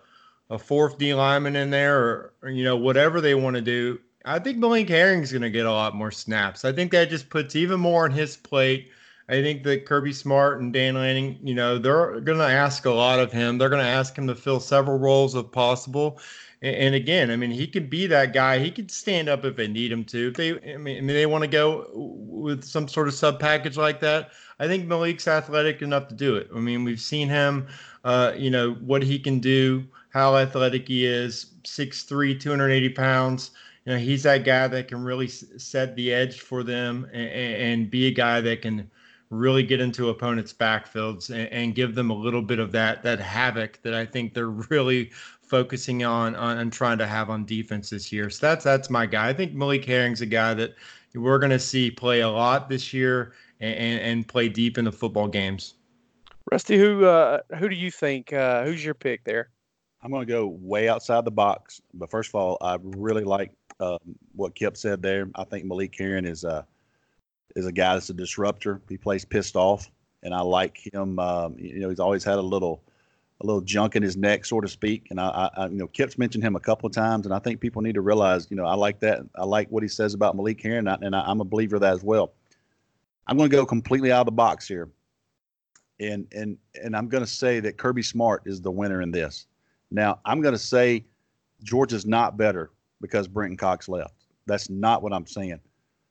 a 0.49 0.57
fourth 0.57 0.97
D 0.97 1.13
lineman 1.13 1.55
in 1.55 1.69
there, 1.69 1.99
or, 1.99 2.33
or 2.43 2.49
you 2.49 2.63
know 2.63 2.77
whatever 2.77 3.21
they 3.21 3.35
want 3.35 3.55
to 3.55 3.61
do, 3.61 3.99
I 4.25 4.39
think 4.39 4.57
Malik 4.57 4.89
Herring's 4.89 5.31
going 5.31 5.41
to 5.41 5.49
get 5.49 5.65
a 5.65 5.71
lot 5.71 5.95
more 5.95 6.11
snaps. 6.11 6.65
I 6.65 6.71
think 6.71 6.91
that 6.91 7.09
just 7.09 7.29
puts 7.29 7.55
even 7.55 7.79
more 7.79 8.05
on 8.05 8.11
his 8.11 8.37
plate. 8.37 8.91
I 9.29 9.41
think 9.41 9.63
that 9.63 9.85
Kirby 9.85 10.13
Smart 10.13 10.61
and 10.61 10.71
Dan 10.71 10.95
Lanning, 10.95 11.37
you 11.43 11.53
know, 11.53 11.77
they're 11.77 12.21
going 12.21 12.37
to 12.37 12.45
ask 12.45 12.85
a 12.85 12.91
lot 12.91 13.19
of 13.19 13.31
him. 13.31 13.57
They're 13.57 13.69
going 13.69 13.83
to 13.83 13.89
ask 13.89 14.17
him 14.17 14.27
to 14.27 14.35
fill 14.35 14.61
several 14.61 14.97
roles 14.97 15.35
if 15.35 15.51
possible. 15.51 16.19
And, 16.61 16.95
again, 16.95 17.29
I 17.29 17.35
mean, 17.35 17.51
he 17.51 17.67
could 17.67 17.89
be 17.89 18.07
that 18.07 18.33
guy. 18.33 18.57
He 18.57 18.71
could 18.71 18.89
stand 18.89 19.29
up 19.29 19.45
if 19.45 19.55
they 19.55 19.67
need 19.67 19.91
him 19.91 20.03
to. 20.05 20.29
If 20.29 20.33
they, 20.33 20.73
I 20.73 20.77
mean, 20.77 20.97
I 20.97 21.01
mean 21.01 21.07
they 21.07 21.27
want 21.27 21.43
to 21.43 21.47
go 21.47 21.87
with 21.93 22.63
some 22.63 22.87
sort 22.87 23.07
of 23.07 23.13
sub 23.13 23.39
package 23.39 23.77
like 23.77 23.99
that. 23.99 24.31
I 24.59 24.67
think 24.67 24.87
Malik's 24.87 25.27
athletic 25.27 25.83
enough 25.83 26.07
to 26.07 26.15
do 26.15 26.35
it. 26.35 26.49
I 26.55 26.59
mean, 26.59 26.83
we've 26.83 26.99
seen 26.99 27.29
him, 27.29 27.67
uh, 28.03 28.33
you 28.35 28.49
know, 28.49 28.73
what 28.73 29.03
he 29.03 29.19
can 29.19 29.39
do, 29.39 29.85
how 30.09 30.35
athletic 30.35 30.87
he 30.87 31.05
is, 31.05 31.53
6'3", 31.63 32.39
280 32.39 32.89
pounds 32.89 33.51
you 33.87 33.93
know, 33.93 33.99
he's 33.99 34.23
that 34.23 34.43
guy 34.43 34.67
that 34.67 34.89
can 34.89 35.01
really 35.01 35.29
set 35.29 35.95
the 35.95 36.13
edge 36.13 36.41
for 36.41 36.61
them 36.61 37.07
and, 37.13 37.29
and 37.29 37.89
be 37.89 38.07
a 38.07 38.11
guy 38.11 38.41
that 38.41 38.61
can 38.61 38.91
really 39.29 39.63
get 39.63 39.79
into 39.79 40.09
opponents' 40.09 40.51
backfields 40.51 41.29
and, 41.29 41.47
and, 41.53 41.73
give 41.73 41.95
them 41.95 42.09
a 42.09 42.13
little 42.13 42.41
bit 42.41 42.59
of 42.59 42.73
that 42.73 43.01
that 43.03 43.19
havoc 43.19 43.81
that 43.83 43.93
I 43.93 44.05
think 44.05 44.33
they're 44.33 44.49
really 44.69 45.11
focusing 45.47 46.03
on, 46.03 46.35
on 46.35 46.57
and 46.57 46.71
trying 46.71 46.97
to 46.97 47.07
have 47.07 47.29
on 47.29 47.45
defense 47.45 47.89
this 47.89 48.11
year. 48.11 48.29
So 48.29 48.47
that's 48.47 48.63
that's 48.63 48.89
my 48.89 49.05
guy. 49.05 49.29
I 49.29 49.33
think 49.33 49.53
Malik 49.53 49.85
Herring's 49.85 50.21
a 50.21 50.25
guy 50.25 50.53
that 50.53 50.75
we're 51.15 51.39
going 51.39 51.51
to 51.51 51.59
see 51.59 51.89
play 51.89 52.19
a 52.19 52.29
lot 52.29 52.69
this 52.69 52.93
year 52.93 53.33
and, 53.59 53.99
and, 53.99 54.27
play 54.27 54.49
deep 54.49 54.77
in 54.77 54.85
the 54.85 54.91
football 54.91 55.27
games. 55.27 55.75
Rusty, 56.51 56.77
who 56.77 57.05
uh, 57.05 57.39
who 57.57 57.69
do 57.69 57.75
you 57.75 57.91
think? 57.91 58.31
Uh, 58.31 58.63
who's 58.63 58.83
your 58.83 58.93
pick 58.93 59.23
there? 59.23 59.49
I'm 60.01 60.11
going 60.11 60.25
to 60.25 60.31
go 60.31 60.47
way 60.47 60.89
outside 60.89 61.25
the 61.25 61.31
box. 61.31 61.81
But 61.93 62.11
first 62.11 62.29
of 62.29 62.35
all, 62.35 62.57
I 62.61 62.77
really 62.81 63.23
like 63.23 63.51
um, 63.79 63.97
what 64.35 64.55
Kip 64.55 64.77
said 64.77 65.01
there. 65.01 65.29
I 65.35 65.43
think 65.43 65.65
Malik 65.65 65.95
Herring 65.97 66.25
is 66.25 66.43
a 66.43 66.65
is 67.55 67.65
a 67.65 67.71
guy 67.71 67.95
that's 67.95 68.09
a 68.09 68.13
disruptor. 68.13 68.81
He 68.87 68.97
plays 68.97 69.25
pissed 69.25 69.55
off, 69.55 69.89
and 70.23 70.33
I 70.33 70.41
like 70.41 70.93
him. 70.93 71.19
Um, 71.19 71.55
you 71.57 71.79
know, 71.79 71.89
he's 71.89 71.99
always 71.99 72.23
had 72.23 72.37
a 72.37 72.41
little 72.41 72.83
a 73.41 73.45
little 73.45 73.61
junk 73.61 73.95
in 73.95 74.01
his 74.01 74.17
neck, 74.17 74.45
so 74.45 74.59
to 74.59 74.67
speak. 74.67 75.07
And 75.11 75.19
I, 75.19 75.49
I, 75.55 75.67
you 75.67 75.77
know, 75.77 75.87
Kip's 75.87 76.17
mentioned 76.17 76.43
him 76.43 76.55
a 76.55 76.59
couple 76.59 76.87
of 76.87 76.93
times, 76.93 77.25
and 77.25 77.33
I 77.33 77.39
think 77.39 77.59
people 77.59 77.81
need 77.81 77.95
to 77.95 78.01
realize, 78.01 78.47
you 78.49 78.57
know, 78.57 78.65
I 78.65 78.73
like 78.73 78.99
that. 79.01 79.19
I 79.35 79.45
like 79.45 79.69
what 79.69 79.83
he 79.83 79.89
says 79.89 80.13
about 80.13 80.35
Malik 80.35 80.61
Herring, 80.61 80.87
and, 80.87 81.15
I, 81.15 81.29
am 81.29 81.41
a 81.41 81.45
believer 81.45 81.75
of 81.75 81.81
that 81.81 81.93
as 81.93 82.03
well. 82.03 82.33
I'm 83.27 83.37
going 83.37 83.49
to 83.49 83.55
go 83.55 83.65
completely 83.65 84.11
out 84.11 84.21
of 84.21 84.25
the 84.25 84.31
box 84.31 84.67
here, 84.67 84.89
and 85.99 86.27
and 86.31 86.57
and 86.81 86.95
I'm 86.95 87.09
going 87.09 87.23
to 87.23 87.29
say 87.29 87.59
that 87.59 87.77
Kirby 87.77 88.01
Smart 88.01 88.43
is 88.45 88.61
the 88.61 88.71
winner 88.71 89.01
in 89.01 89.11
this. 89.11 89.47
Now, 89.91 90.19
I'm 90.25 90.41
going 90.41 90.53
to 90.53 90.59
say 90.59 91.05
Georgia's 91.63 92.05
not 92.05 92.37
better 92.37 92.71
because 93.01 93.27
Brenton 93.27 93.57
Cox 93.57 93.87
left. 93.87 94.25
That's 94.45 94.69
not 94.69 95.03
what 95.03 95.13
I'm 95.13 95.27
saying. 95.27 95.59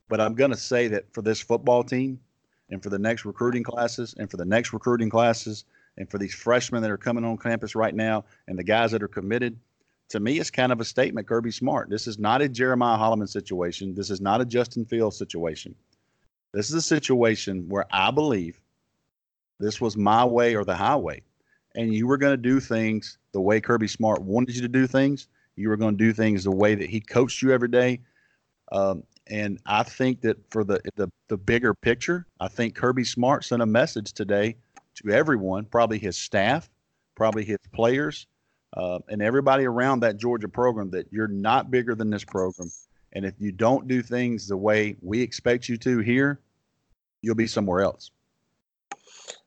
But 0.09 0.21
I'm 0.21 0.35
going 0.35 0.51
to 0.51 0.57
say 0.57 0.89
that 0.89 1.13
for 1.13 1.23
this 1.23 1.41
football 1.41 1.83
team 1.83 2.21
and 2.71 2.83
for 2.83 2.91
the 2.91 2.99
next 2.99 3.25
recruiting 3.25 3.63
classes 3.63 4.15
and 4.19 4.31
for 4.31 4.37
the 4.37 4.45
next 4.45 4.73
recruiting 4.73 5.11
classes 5.11 5.65
and 5.99 6.11
for 6.11 6.19
these 6.19 6.35
freshmen 6.35 6.83
that 6.83 6.91
are 6.91 6.97
coming 6.97 7.25
on 7.25 7.37
campus 7.37 7.75
right 7.75 7.95
now 7.95 8.25
and 8.49 8.59
the 8.59 8.65
guys 8.65 8.91
that 8.93 9.03
are 9.03 9.09
committed, 9.09 9.59
to 10.11 10.21
me, 10.21 10.39
it's 10.39 10.51
kind 10.51 10.73
of 10.73 10.81
a 10.81 10.85
statement, 10.85 11.27
Kirby 11.27 11.51
Smart. 11.51 11.91
This 11.91 12.07
is 12.07 12.19
not 12.19 12.41
a 12.41 12.49
Jeremiah 12.49 12.99
Holloman 12.99 13.29
situation. 13.29 13.95
This 13.95 14.11
is 14.11 14.21
not 14.21 14.41
a 14.41 14.45
Justin 14.45 14.85
Fields 14.85 15.17
situation. 15.17 15.75
This 16.53 16.69
is 16.69 16.75
a 16.75 16.83
situation 16.83 17.69
where 17.69 17.87
I 17.91 18.11
believe 18.11 18.61
this 19.59 19.81
was 19.81 19.97
my 19.97 20.25
way 20.25 20.55
or 20.55 20.65
the 20.65 20.77
highway. 20.77 21.23
And 21.75 21.93
you 21.93 22.07
were 22.07 22.19
going 22.19 22.33
to 22.33 22.37
do 22.37 22.61
things 22.61 23.19
the 23.33 23.41
way 23.41 23.61
Kirby 23.61 23.89
Smart 23.89 24.23
wanted 24.23 24.55
you 24.55 24.63
to 24.63 24.69
do 24.69 24.87
things. 24.87 25.29
You 25.57 25.69
were 25.69 25.77
going 25.77 25.97
to 25.97 26.05
do 26.05 26.13
things 26.13 26.45
the 26.45 26.53
way 26.53 26.75
that 26.75 26.89
he 26.89 27.01
coached 27.01 27.43
you 27.43 27.53
every 27.53 27.69
day. 27.69 28.01
Um, 28.73 29.03
and 29.29 29.59
I 29.67 29.83
think 29.83 30.21
that 30.21 30.39
for 30.51 30.63
the, 30.63 30.81
the 30.95 31.11
the 31.29 31.37
bigger 31.37 31.75
picture, 31.75 32.27
I 32.41 32.49
think 32.49 32.77
Kirby 32.77 33.05
Smart 33.05 33.45
sent 33.45 33.63
a 33.63 33.67
message 33.67 34.13
today 34.13 34.57
to 34.97 35.11
everyone, 35.11 35.65
probably 35.65 35.99
his 35.99 36.17
staff, 36.17 36.69
probably 37.15 37.45
his 37.45 37.59
players, 37.73 38.27
uh, 38.77 38.99
and 39.09 39.23
everybody 39.23 39.65
around 39.65 40.01
that 40.01 40.17
Georgia 40.17 40.49
program 40.49 40.91
that 40.91 41.07
you're 41.11 41.29
not 41.29 41.71
bigger 41.71 41.95
than 41.95 42.11
this 42.11 42.25
program. 42.25 42.71
And 43.13 43.25
if 43.25 43.35
you 43.39 43.53
don't 43.53 43.89
do 43.89 44.03
things 44.03 44.47
the 44.47 44.57
way 44.57 44.97
we 45.01 45.23
expect 45.23 45.69
you 45.69 45.77
to 45.79 46.01
here, 46.01 46.41
you'll 47.23 47.35
be 47.35 47.47
somewhere 47.47 47.81
else. 47.81 48.11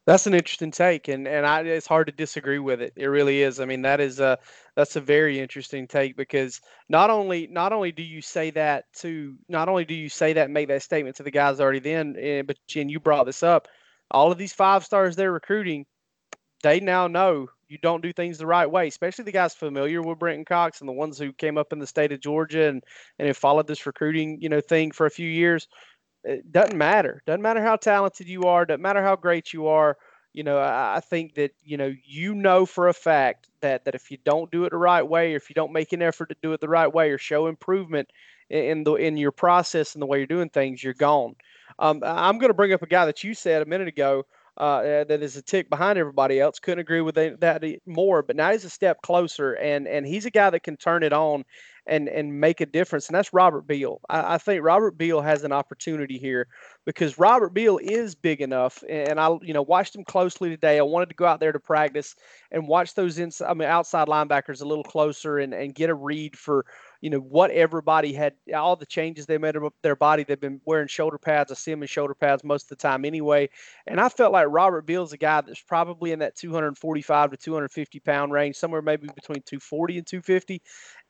That's 0.06 0.26
an 0.26 0.34
interesting 0.34 0.72
take, 0.72 1.08
and 1.08 1.28
and 1.28 1.46
I, 1.46 1.62
it's 1.62 1.86
hard 1.86 2.08
to 2.08 2.14
disagree 2.14 2.58
with 2.58 2.82
it. 2.82 2.94
It 2.96 3.06
really 3.06 3.44
is. 3.44 3.60
I 3.60 3.66
mean, 3.66 3.84
that 3.84 4.00
is 4.00 4.20
a 4.20 4.40
that's 4.76 4.96
a 4.96 5.02
very 5.02 5.40
interesting 5.40 5.88
take 5.88 6.18
because 6.18 6.62
not 6.88 7.12
only 7.12 7.46
not 7.46 7.74
only 7.74 7.92
do 7.92 8.02
you 8.02 8.20
say 8.20 8.50
that 8.52 8.86
to 9.02 9.36
not 9.50 9.70
only 9.70 9.86
do 9.86 9.94
you 9.94 10.10
say 10.10 10.34
that 10.34 10.46
and 10.46 10.54
make 10.54 10.68
that 10.70 10.82
statement 10.82 11.16
to 11.18 11.24
the 11.24 11.30
guys 11.30 11.60
already 11.60 11.78
then, 11.78 12.16
eh, 12.18 12.42
but 12.42 12.58
Jen, 12.66 12.90
you 12.90 13.00
brought 13.00 13.26
this 13.26 13.44
up. 13.44 13.68
All 14.12 14.32
of 14.32 14.38
these 14.38 14.54
five 14.54 14.84
stars 14.84 15.16
they're 15.16 15.32
recruiting, 15.32 15.86
they 16.64 16.80
now 16.80 17.08
know 17.08 17.48
you 17.68 17.78
don't 17.78 18.02
do 18.02 18.12
things 18.12 18.38
the 18.38 18.48
right 18.48 18.70
way, 18.70 18.88
especially 18.88 19.26
the 19.26 19.32
guys 19.32 19.54
familiar 19.54 20.02
with 20.02 20.20
Brenton 20.20 20.46
Cox 20.46 20.80
and 20.80 20.88
the 20.88 20.94
ones 20.94 21.20
who 21.20 21.32
came 21.34 21.58
up 21.58 21.72
in 21.72 21.80
the 21.80 21.88
state 21.88 22.12
of 22.12 22.20
Georgia 22.20 22.68
and 22.68 22.84
and 23.20 23.28
have 23.28 23.38
followed 23.38 23.68
this 23.68 23.86
recruiting 23.86 24.42
you 24.42 24.50
know 24.50 24.62
thing 24.62 24.92
for 24.92 25.06
a 25.06 25.12
few 25.12 25.30
years 25.30 25.68
it 26.24 26.52
doesn't 26.52 26.78
matter. 26.78 27.22
Doesn't 27.26 27.42
matter 27.42 27.64
how 27.64 27.76
talented 27.76 28.28
you 28.28 28.44
are. 28.44 28.66
Doesn't 28.66 28.82
matter 28.82 29.02
how 29.02 29.16
great 29.16 29.54
you 29.54 29.68
are. 29.68 29.98
You 30.34 30.44
know, 30.44 30.60
I, 30.60 31.00
think 31.00 31.34
that 31.36 31.52
you 31.64 31.76
know 31.76 31.92
you 32.06 32.36
know 32.36 32.66
for 32.66 32.88
a 32.88 32.94
fact 32.94 33.50
that 33.62 33.86
that 33.86 33.96
if 33.96 34.12
you 34.12 34.18
don't 34.24 34.52
do 34.52 34.66
it 34.66 34.70
the 34.70 34.78
right 34.78 35.02
way, 35.02 35.34
or 35.34 35.38
if 35.38 35.50
you 35.50 35.56
don't 35.56 35.74
make 35.74 35.92
an 35.92 36.04
effort 36.04 36.30
to 36.30 36.36
do 36.42 36.54
it 36.54 36.62
the 36.62 36.70
right 36.70 36.92
way, 36.94 37.10
or 37.10 37.18
show 37.18 37.48
improvement 37.48 38.10
in 38.50 38.84
the 38.84 38.94
in 38.94 39.18
your 39.18 39.32
process 39.32 39.96
and 39.96 40.02
the 40.02 40.06
way 40.06 40.20
you're 40.20 40.28
doing 40.28 40.50
things, 40.50 40.84
you're 40.84 40.94
gone. 40.94 41.36
Um, 41.80 42.02
I'm 42.06 42.38
going 42.38 42.50
to 42.50 42.54
bring 42.56 42.74
up 42.74 42.82
a 42.84 42.88
guy 42.88 43.06
that 43.06 43.24
you 43.24 43.34
said 43.34 43.62
a 43.62 43.66
minute 43.66 43.88
ago. 43.88 44.26
uh, 44.58 45.06
that 45.06 45.24
is 45.24 45.38
a 45.38 45.42
tick 45.42 45.70
behind 45.70 45.98
everybody 45.98 46.40
else. 46.40 46.60
Couldn't 46.60 46.80
agree 46.80 47.02
with 47.02 47.16
that 47.16 47.64
more. 47.86 48.22
But 48.22 48.36
now 48.36 48.52
he's 48.52 48.66
a 48.66 48.70
step 48.70 49.02
closer, 49.02 49.54
and 49.54 49.88
and 49.88 50.06
he's 50.06 50.26
a 50.26 50.32
guy 50.32 50.50
that 50.50 50.64
can 50.64 50.76
turn 50.78 51.04
it 51.04 51.14
on 51.14 51.46
and 51.88 52.10
and 52.10 52.40
make 52.42 52.60
a 52.62 52.66
difference. 52.66 53.08
And 53.08 53.16
that's 53.16 53.34
Robert 53.34 53.66
Beal. 53.68 54.02
I, 54.10 54.36
I 54.36 54.38
think 54.38 54.64
Robert 54.64 54.98
Beal 54.98 55.22
has 55.22 55.44
an 55.46 55.54
opportunity 55.54 56.18
here 56.18 56.48
because 56.86 57.18
Robert 57.18 57.54
Beal 57.54 57.80
is 57.82 58.16
big 58.16 58.42
enough. 58.42 58.84
And 58.90 59.20
I 59.20 59.30
you 59.42 59.54
know 59.54 59.62
watched 59.62 59.96
him 59.96 60.04
closely 60.04 60.50
today. 60.50 60.78
I 60.78 60.84
wanted 60.84 61.10
to 61.10 61.16
go 61.16 61.26
out 61.26 61.40
there 61.40 61.54
to 61.54 61.60
practice 61.60 62.16
and 62.52 62.68
watch 62.68 62.96
those 62.96 63.18
inside, 63.18 63.50
I 63.50 63.54
mean 63.54 63.70
outside 63.70 64.08
linebackers 64.10 64.62
a 64.62 64.66
little 64.66 64.84
closer 64.84 65.38
and 65.40 65.54
and 65.54 65.74
get 65.74 65.90
a 65.90 65.96
read 65.96 66.38
for 66.38 66.66
you 67.02 67.10
know 67.10 67.20
what 67.20 67.52
everybody 67.52 68.14
had 68.14 68.34
all 68.56 68.76
the 68.76 68.86
changes 68.86 69.26
they 69.26 69.38
made 69.38 69.56
of 69.56 69.72
their 69.84 69.96
body 69.96 70.24
they've 70.24 70.40
been 70.40 70.62
wearing 70.66 70.88
shoulder 70.88 71.18
pads 71.18 71.52
i 71.52 71.56
see 71.56 71.72
them 71.72 71.82
in 71.82 71.88
shoulder 71.88 72.14
pads 72.14 72.44
most 72.44 72.64
of 72.64 72.70
the 72.70 72.76
time 72.82 73.06
anyway. 73.06 73.50
And 73.88 74.00
i 74.00 74.10
felt 74.10 74.34
like 74.34 74.48
robert 74.50 74.86
beal's 74.86 75.14
a 75.14 75.18
guy 75.18 75.42
that's 75.42 75.62
probably 75.62 76.12
in 76.12 76.20
that 76.20 76.36
245 76.36 77.32
to 77.32 77.38
250 77.38 78.00
pound 78.00 78.32
range 78.32 78.56
somewhere 78.56 78.82
maybe 78.82 79.08
between 79.08 79.42
240 79.44 79.98
and 80.00 80.08
250 80.08 80.62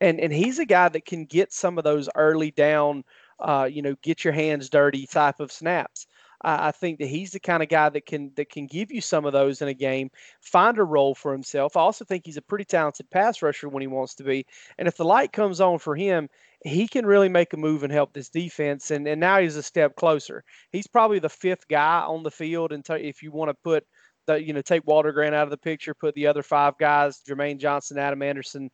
and 0.01 0.19
and 0.19 0.33
he's 0.33 0.59
a 0.59 0.65
guy 0.65 0.89
that 0.89 1.05
can 1.05 1.25
get 1.25 1.51
some 1.53 1.77
of 1.77 1.83
those 1.83 2.09
early 2.15 2.51
down 2.51 3.03
uh, 3.39 3.67
you 3.71 3.81
know 3.81 3.95
get 4.01 4.23
your 4.23 4.33
hands 4.33 4.69
dirty 4.69 5.07
type 5.07 5.39
of 5.39 5.51
snaps 5.51 6.07
I, 6.41 6.69
I 6.69 6.71
think 6.71 6.99
that 6.99 7.07
he's 7.07 7.31
the 7.31 7.39
kind 7.39 7.63
of 7.63 7.69
guy 7.69 7.89
that 7.89 8.05
can 8.05 8.31
that 8.35 8.49
can 8.49 8.67
give 8.67 8.91
you 8.91 9.01
some 9.01 9.25
of 9.25 9.33
those 9.33 9.61
in 9.61 9.67
a 9.67 9.73
game, 9.73 10.09
find 10.41 10.77
a 10.77 10.83
role 10.83 11.15
for 11.15 11.31
himself. 11.31 11.75
I 11.75 11.81
also 11.81 12.05
think 12.05 12.25
he's 12.25 12.37
a 12.37 12.41
pretty 12.41 12.65
talented 12.65 13.09
pass 13.09 13.41
rusher 13.41 13.69
when 13.69 13.81
he 13.81 13.87
wants 13.87 14.15
to 14.15 14.23
be. 14.23 14.45
And 14.77 14.87
if 14.87 14.97
the 14.97 15.05
light 15.05 15.31
comes 15.31 15.61
on 15.61 15.79
for 15.79 15.95
him, 15.95 16.29
he 16.63 16.87
can 16.87 17.05
really 17.05 17.29
make 17.29 17.53
a 17.53 17.57
move 17.57 17.83
and 17.83 17.91
help 17.93 18.13
this 18.13 18.29
defense. 18.29 18.91
And 18.91 19.07
and 19.07 19.19
now 19.19 19.39
he's 19.39 19.55
a 19.55 19.63
step 19.63 19.95
closer. 19.95 20.43
He's 20.71 20.87
probably 20.87 21.19
the 21.19 21.29
fifth 21.29 21.67
guy 21.67 22.01
on 22.01 22.23
the 22.23 22.31
field. 22.31 22.71
And 22.71 22.83
t- 22.83 22.93
if 22.93 23.23
you 23.23 23.31
want 23.31 23.49
to 23.49 23.55
put 23.63 23.85
the 24.25 24.43
you 24.43 24.53
know 24.53 24.61
take 24.61 24.85
Walter 24.85 25.11
Grant 25.11 25.35
out 25.35 25.43
of 25.43 25.51
the 25.51 25.57
picture, 25.57 25.93
put 25.93 26.15
the 26.15 26.27
other 26.27 26.43
five 26.43 26.77
guys: 26.77 27.21
Jermaine 27.27 27.59
Johnson, 27.59 27.97
Adam 27.97 28.21
Anderson, 28.21 28.69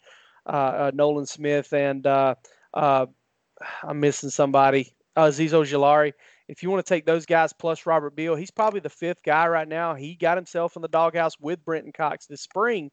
uh, 0.45 0.49
uh, 0.49 0.91
Nolan 0.93 1.25
Smith, 1.25 1.73
and 1.73 2.06
uh, 2.06 2.36
uh 2.73 3.06
I'm 3.84 3.99
missing 3.99 4.30
somebody. 4.30 4.93
Uh, 5.15 5.28
Azeez 5.28 5.51
Ojulari 5.51 6.12
if 6.47 6.62
you 6.62 6.69
want 6.69 6.86
to 6.86 6.89
take 6.89 7.05
those 7.05 7.25
guys 7.25 7.53
plus 7.53 7.86
Robert 7.86 8.15
Beal, 8.15 8.36
he's 8.36 8.51
probably 8.51 8.79
the 8.79 8.89
fifth 8.89 9.23
guy 9.23 9.47
right 9.47 9.67
now. 9.67 9.95
He 9.95 10.15
got 10.15 10.38
himself 10.38 10.75
in 10.75 10.81
the 10.81 10.88
doghouse 10.88 11.39
with 11.39 11.63
Brenton 11.65 11.91
Cox 11.91 12.25
this 12.25 12.41
spring, 12.41 12.91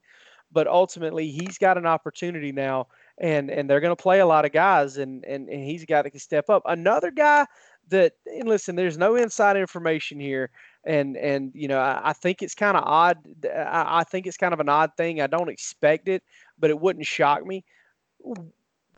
but 0.50 0.66
ultimately 0.66 1.30
he's 1.30 1.58
got 1.58 1.78
an 1.78 1.86
opportunity 1.86 2.52
now, 2.52 2.88
and 3.18 3.50
and 3.50 3.68
they're 3.68 3.80
going 3.80 3.94
to 3.94 4.02
play 4.02 4.20
a 4.20 4.26
lot 4.26 4.44
of 4.44 4.52
guys, 4.52 4.96
and 4.96 5.24
and 5.24 5.48
and 5.48 5.64
he's 5.64 5.84
that 5.86 6.10
can 6.10 6.20
step 6.20 6.48
up. 6.48 6.62
Another 6.66 7.10
guy 7.10 7.46
that 7.88 8.12
and 8.26 8.48
listen, 8.48 8.76
there's 8.76 8.98
no 8.98 9.16
inside 9.16 9.56
information 9.56 10.18
here, 10.18 10.50
and 10.84 11.16
and 11.16 11.52
you 11.54 11.68
know 11.68 11.78
I, 11.78 12.10
I 12.10 12.12
think 12.12 12.42
it's 12.42 12.54
kind 12.54 12.76
of 12.76 12.84
odd. 12.86 13.18
I, 13.44 14.00
I 14.00 14.04
think 14.04 14.26
it's 14.26 14.36
kind 14.36 14.54
of 14.54 14.60
an 14.60 14.68
odd 14.68 14.92
thing. 14.96 15.20
I 15.20 15.26
don't 15.26 15.50
expect 15.50 16.08
it, 16.08 16.22
but 16.58 16.70
it 16.70 16.80
wouldn't 16.80 17.06
shock 17.06 17.44
me 17.44 17.64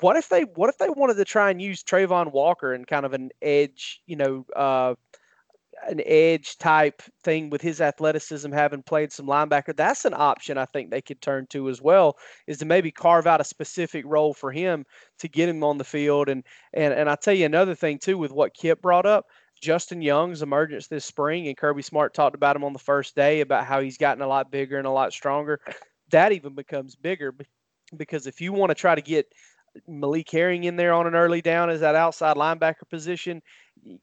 what 0.01 0.17
if 0.17 0.29
they 0.29 0.43
what 0.43 0.69
if 0.69 0.79
they 0.79 0.89
wanted 0.89 1.17
to 1.17 1.25
try 1.25 1.51
and 1.51 1.61
use 1.61 1.83
Travon 1.83 2.33
Walker 2.33 2.73
and 2.73 2.87
kind 2.87 3.07
of 3.07 3.13
an 3.13 3.31
edge, 3.43 4.01
you 4.07 4.17
know, 4.17 4.45
uh, 4.57 4.95
an 5.89 6.01
edge 6.05 6.57
type 6.59 7.03
thing 7.23 7.51
with 7.51 7.61
his 7.61 7.81
athleticism, 7.81 8.51
having 8.53 8.83
played 8.83 9.13
some 9.13 9.27
linebacker? 9.27 9.77
That's 9.77 10.05
an 10.05 10.15
option 10.15 10.59
I 10.59 10.65
think 10.67 10.91
they 10.91 11.03
could 11.03 11.21
turn 11.21 11.47
to 11.51 11.69
as 11.69 11.81
well. 11.81 12.17
Is 12.47 12.59
to 12.59 12.65
maybe 12.65 12.91
carve 12.91 13.27
out 13.27 13.41
a 13.41 13.45
specific 13.45 14.05
role 14.07 14.35
for 14.35 14.51
him 14.51 14.85
to 15.19 15.29
get 15.29 15.49
him 15.49 15.63
on 15.63 15.79
the 15.79 15.85
field. 15.85 16.29
And 16.29 16.45
and 16.73 16.93
and 16.93 17.09
I 17.09 17.15
tell 17.15 17.35
you 17.35 17.47
another 17.47 17.75
thing 17.75 17.99
too 17.99 18.19
with 18.19 18.33
what 18.33 18.55
Kip 18.55 18.83
brought 18.83 19.07
up. 19.07 19.27
Justin 19.63 20.03
Young's 20.03 20.43
emergence 20.43 20.89
this 20.89 21.05
spring, 21.05 21.47
and 21.47 21.57
Kirby 21.57 21.83
Smart 21.83 22.13
talked 22.13 22.35
about 22.35 22.57
him 22.57 22.65
on 22.65 22.73
the 22.73 22.79
first 22.79 23.15
day 23.15 23.41
about 23.41 23.65
how 23.65 23.81
he's 23.81 23.97
gotten 23.97 24.23
a 24.23 24.27
lot 24.27 24.51
bigger 24.51 24.77
and 24.77 24.87
a 24.87 24.91
lot 24.91 25.13
stronger. 25.13 25.61
That 26.11 26.33
even 26.33 26.55
becomes 26.55 26.97
bigger 26.97 27.35
because 27.97 28.27
if 28.27 28.41
you 28.41 28.53
want 28.53 28.71
to 28.71 28.75
try 28.75 28.95
to 28.95 29.01
get 29.01 29.33
Malik 29.87 30.31
Herring 30.31 30.65
in 30.65 30.77
there 30.77 30.93
on 30.93 31.07
an 31.07 31.15
early 31.15 31.43
down 31.43 31.71
as 31.71 31.81
that 31.81 31.95
outside 31.95 32.37
linebacker 32.37 32.89
position. 32.89 33.43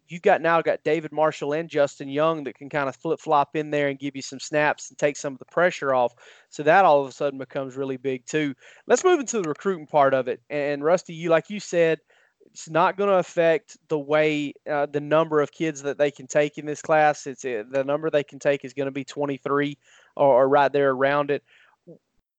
You've 0.07 0.21
got 0.21 0.41
now 0.41 0.62
got 0.62 0.84
David 0.84 1.12
Marshall 1.12 1.53
and 1.53 1.69
Justin 1.69 2.10
Young 2.10 2.43
that 2.43 2.55
can 2.55 2.69
kind 2.69 2.89
of 2.89 2.95
flip 2.95 3.19
flop 3.19 3.55
in 3.55 3.71
there 3.71 3.88
and 3.88 3.97
give 3.97 4.15
you 4.15 4.21
some 4.21 4.39
snaps 4.39 4.89
and 4.89 4.97
take 4.97 5.17
some 5.17 5.34
of 5.34 5.39
the 5.39 5.45
pressure 5.45 5.93
off. 5.93 6.13
So 6.49 6.63
that 6.63 6.86
all 6.86 7.01
of 7.01 7.10
a 7.10 7.12
sudden 7.12 7.39
becomes 7.39 7.75
really 7.75 7.97
big 7.97 8.25
too. 8.25 8.53
Let's 8.86 9.03
move 9.03 9.19
into 9.19 9.41
the 9.41 9.49
recruiting 9.49 9.88
part 9.88 10.13
of 10.13 10.27
it. 10.27 10.41
And 10.49 10.84
Rusty, 10.84 11.13
you 11.13 11.29
like 11.29 11.49
you 11.49 11.60
said, 11.60 11.99
it's 12.47 12.69
not 12.69 12.97
going 12.97 13.10
to 13.10 13.15
affect 13.15 13.77
the 13.88 13.99
way 13.99 14.53
uh, 14.69 14.86
the 14.86 14.99
number 14.99 15.39
of 15.39 15.51
kids 15.51 15.81
that 15.84 15.97
they 15.97 16.12
can 16.12 16.27
take 16.27 16.57
in 16.57 16.65
this 16.65 16.81
class. 16.81 17.25
It's 17.25 17.45
uh, 17.45 17.63
the 17.69 17.84
number 17.84 18.10
they 18.10 18.23
can 18.23 18.39
take 18.39 18.65
is 18.65 18.73
going 18.73 18.88
to 18.88 18.91
be 18.91 19.05
23 19.05 19.77
or, 20.15 20.43
or 20.43 20.49
right 20.49 20.71
there 20.71 20.91
around 20.91 21.31
it 21.31 21.43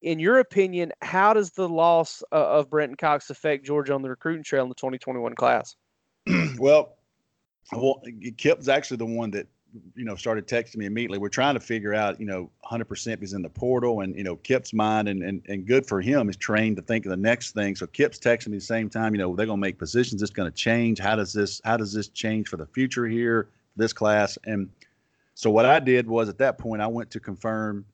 in 0.03 0.19
your 0.19 0.39
opinion, 0.39 0.93
how 1.01 1.33
does 1.33 1.51
the 1.51 1.69
loss 1.69 2.23
of 2.33 2.69
Brenton 2.69 2.97
Cox 2.97 3.31
affect 3.31 3.65
Georgia 3.65 3.95
on 3.95 4.03
the 4.03 4.11
recruiting 4.11 4.43
trail 4.43 4.65
in 4.65 4.69
the 4.69 4.75
2021 4.75 5.35
class? 5.35 5.77
well, 6.59 6.97
well, 7.73 8.03
Kip's 8.37 8.69
actually 8.69 8.97
the 8.99 9.07
one 9.07 9.31
that 9.31 9.47
you 9.95 10.05
know 10.05 10.15
started 10.15 10.47
texting 10.47 10.77
me 10.77 10.87
immediately. 10.87 11.19
We're 11.19 11.29
trying 11.29 11.55
to 11.55 11.61
figure 11.61 11.95
out, 11.95 12.21
you 12.21 12.27
know, 12.27 12.51
100% 12.71 13.21
he's 13.21 13.33
in 13.33 13.43
the 13.43 13.49
portal, 13.49 14.01
and 14.01 14.17
you 14.17 14.25
know, 14.25 14.37
Kip's 14.37 14.73
mind 14.73 15.09
and 15.09 15.23
and 15.23 15.43
and 15.49 15.67
good 15.67 15.87
for 15.87 16.01
him 16.01 16.29
is 16.29 16.37
trained 16.37 16.77
to 16.77 16.83
think 16.83 17.07
of 17.07 17.11
the 17.11 17.17
next 17.17 17.53
thing. 17.53 17.77
So 17.77 17.87
Kip's 17.87 18.19
texting 18.19 18.49
me 18.49 18.59
the 18.59 18.65
same 18.65 18.91
time. 18.91 19.15
You 19.15 19.19
know, 19.19 19.35
they're 19.35 19.47
going 19.47 19.59
to 19.59 19.61
make 19.61 19.79
positions. 19.79 20.21
It's 20.23 20.33
going 20.33 20.51
to 20.51 20.57
change. 20.57 20.99
How 20.99 21.17
does 21.17 21.33
this 21.33 21.61
How 21.65 21.77
does 21.77 21.93
this 21.93 22.09
change 22.09 22.49
for 22.49 22.57
the 22.57 22.67
future 22.67 23.07
here, 23.07 23.49
this 23.77 23.93
class? 23.93 24.37
And 24.45 24.69
so 25.35 25.49
what 25.51 25.65
I 25.65 25.79
did 25.81 26.07
was 26.07 26.29
at 26.29 26.39
that 26.39 26.59
point 26.59 26.83
I 26.83 26.87
went 26.89 27.11
to 27.13 27.21
confirm 27.21 27.87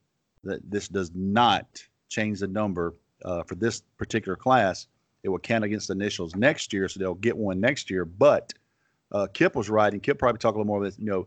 that 0.44 0.68
this 0.71 0.88
does 0.88 1.11
not 1.14 1.83
change 2.09 2.40
the 2.40 2.47
number 2.47 2.94
uh, 3.25 3.42
for 3.42 3.55
this 3.55 3.83
particular 3.97 4.37
class, 4.37 4.87
it 5.23 5.29
will 5.29 5.38
count 5.38 5.64
against 5.64 5.88
the 5.88 5.94
initials 5.94 6.35
next 6.37 6.73
year, 6.73 6.88
so 6.88 7.01
they'll 7.01 7.14
get 7.14 7.37
one 7.37 7.61
next 7.61 7.90
year. 7.90 8.05
But 8.05 8.53
uh, 9.12 9.27
Kip 9.33 9.57
was 9.57 9.68
right, 9.68 9.92
and 9.92 10.03
Kip 10.03 10.18
probably 10.18 10.38
talk 10.38 10.55
a 10.55 10.59
little 10.59 10.66
more 10.66 10.79
of 10.79 10.85
this. 10.85 10.99
You 10.99 11.07
know, 11.07 11.27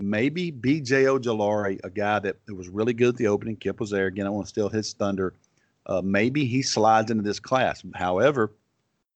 maybe 0.00 0.50
B.J. 0.50 1.04
Ojulari, 1.04 1.80
a 1.84 1.90
guy 1.90 2.18
that, 2.20 2.44
that 2.46 2.54
was 2.54 2.68
really 2.68 2.92
good 2.92 3.10
at 3.10 3.16
the 3.16 3.28
opening. 3.28 3.56
Kip 3.56 3.80
was 3.80 3.90
there 3.90 4.06
again. 4.06 4.26
I 4.26 4.30
want 4.30 4.46
to 4.46 4.50
steal 4.50 4.68
his 4.68 4.92
thunder. 4.92 5.34
Uh, 5.86 6.02
maybe 6.04 6.44
he 6.44 6.62
slides 6.62 7.10
into 7.10 7.22
this 7.22 7.40
class. 7.40 7.82
However, 7.94 8.52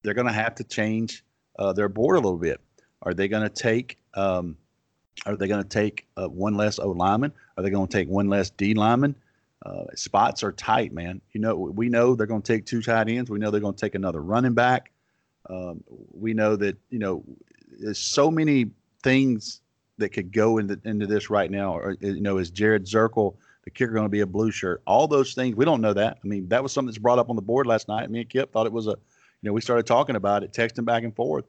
they're 0.01 0.13
going 0.13 0.27
to 0.27 0.33
have 0.33 0.55
to 0.55 0.63
change 0.63 1.23
uh, 1.59 1.73
their 1.73 1.89
board 1.89 2.15
a 2.15 2.19
little 2.19 2.37
bit. 2.37 2.59
Are 3.03 3.13
they 3.13 3.27
going 3.27 3.43
to 3.43 3.49
take? 3.49 3.97
Um, 4.13 4.57
are 5.25 5.35
they 5.35 5.47
going 5.47 5.63
to 5.63 5.69
take 5.69 6.07
uh, 6.17 6.27
one 6.27 6.55
less 6.55 6.79
O 6.79 6.89
lineman? 6.89 7.33
Are 7.57 7.63
they 7.63 7.69
going 7.69 7.87
to 7.87 7.93
take 7.97 8.09
one 8.09 8.27
less 8.27 8.49
D 8.49 8.73
lineman? 8.73 9.15
Uh, 9.63 9.85
spots 9.95 10.43
are 10.43 10.51
tight, 10.51 10.91
man. 10.91 11.21
You 11.31 11.39
know, 11.39 11.55
we 11.55 11.87
know 11.87 12.15
they're 12.15 12.27
going 12.27 12.41
to 12.41 12.53
take 12.53 12.65
two 12.65 12.81
tight 12.81 13.07
ends. 13.07 13.29
We 13.29 13.39
know 13.39 13.49
they're 13.49 13.61
going 13.61 13.75
to 13.75 13.79
take 13.79 13.95
another 13.95 14.21
running 14.21 14.53
back. 14.53 14.91
Um, 15.49 15.83
we 16.11 16.33
know 16.33 16.55
that 16.57 16.77
you 16.89 16.99
know 16.99 17.23
there's 17.79 17.99
so 17.99 18.29
many 18.29 18.71
things 19.03 19.61
that 19.97 20.09
could 20.09 20.31
go 20.33 20.57
into 20.57 20.79
into 20.83 21.07
this 21.07 21.29
right 21.29 21.49
now. 21.49 21.77
Or 21.77 21.95
you 22.01 22.21
know, 22.21 22.37
is 22.37 22.49
Jared 22.49 22.85
Zirkel 22.85 23.35
the 23.63 23.69
kicker 23.69 23.93
going 23.93 24.05
to 24.05 24.09
be 24.09 24.19
a 24.19 24.27
blue 24.27 24.51
shirt? 24.51 24.81
All 24.85 25.07
those 25.07 25.33
things 25.33 25.55
we 25.55 25.65
don't 25.65 25.81
know 25.81 25.93
that. 25.93 26.17
I 26.23 26.27
mean, 26.27 26.47
that 26.49 26.61
was 26.61 26.73
something 26.73 26.87
that's 26.87 26.97
brought 26.97 27.19
up 27.19 27.29
on 27.29 27.35
the 27.35 27.41
board 27.41 27.65
last 27.65 27.87
night. 27.87 28.09
Me 28.09 28.21
and 28.21 28.29
Kip 28.29 28.51
thought 28.51 28.65
it 28.65 28.73
was 28.73 28.87
a, 28.87 28.91
you 28.91 29.49
know, 29.49 29.53
we 29.53 29.61
started 29.61 29.85
talking 29.85 30.15
about 30.15 30.43
it, 30.43 30.51
texting 30.51 30.85
back 30.85 31.03
and 31.03 31.15
forth. 31.15 31.45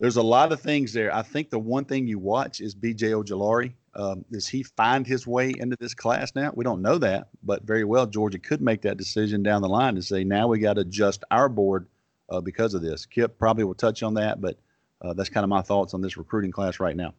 There's 0.00 0.16
a 0.16 0.22
lot 0.22 0.50
of 0.50 0.60
things 0.60 0.92
there. 0.92 1.14
I 1.14 1.22
think 1.22 1.50
the 1.50 1.58
one 1.58 1.84
thing 1.84 2.06
you 2.06 2.18
watch 2.18 2.60
is 2.60 2.74
B.J. 2.74 3.10
Ojulari. 3.10 3.74
Um, 3.94 4.24
does 4.30 4.46
he 4.46 4.62
find 4.62 5.06
his 5.06 5.26
way 5.26 5.52
into 5.58 5.76
this 5.80 5.94
class 5.94 6.32
now? 6.34 6.52
We 6.54 6.64
don't 6.64 6.82
know 6.82 6.98
that, 6.98 7.28
but 7.42 7.64
very 7.64 7.84
well 7.84 8.06
Georgia 8.06 8.38
could 8.38 8.60
make 8.60 8.82
that 8.82 8.96
decision 8.96 9.42
down 9.42 9.62
the 9.62 9.68
line 9.68 9.96
to 9.96 10.02
say 10.02 10.22
now 10.22 10.46
we 10.46 10.60
got 10.60 10.74
to 10.74 10.82
adjust 10.82 11.24
our 11.30 11.48
board 11.48 11.88
uh, 12.28 12.40
because 12.40 12.74
of 12.74 12.82
this. 12.82 13.04
Kip 13.04 13.38
probably 13.38 13.64
will 13.64 13.74
touch 13.74 14.02
on 14.02 14.14
that, 14.14 14.40
but 14.40 14.58
uh, 15.02 15.12
that's 15.14 15.28
kind 15.28 15.42
of 15.44 15.50
my 15.50 15.62
thoughts 15.62 15.92
on 15.92 16.00
this 16.00 16.16
recruiting 16.16 16.52
class 16.52 16.78
right 16.78 16.96
now. 16.96 17.14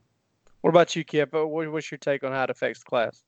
What 0.61 0.69
about 0.69 0.95
you, 0.95 1.03
Kip? 1.03 1.33
What's 1.33 1.91
your 1.91 1.97
take 1.97 2.23
on 2.23 2.31
how 2.31 2.43
it 2.43 2.49
affects 2.49 2.79
the 2.79 2.85
class? 2.85 3.23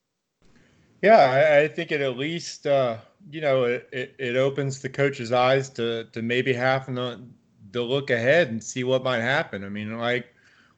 Yeah, 1.01 1.17
I, 1.17 1.63
I 1.63 1.67
think 1.67 1.91
it 1.91 1.99
at 1.99 2.17
least 2.17 2.65
uh, 2.65 2.97
you 3.29 3.41
know 3.41 3.65
it, 3.65 3.89
it, 3.91 4.15
it, 4.17 4.36
opens 4.38 4.79
the 4.79 4.88
coach's 4.88 5.34
eyes 5.34 5.69
to 5.71 6.06
to 6.06 6.21
maybe 6.21 6.53
having 6.53 6.95
to, 6.95 7.19
to 7.73 7.82
look 7.82 8.10
ahead 8.10 8.47
and 8.47 8.63
see 8.63 8.86
what 8.86 9.03
might 9.03 9.19
happen. 9.19 9.65
I 9.65 9.69
mean, 9.69 9.97
like 9.97 10.33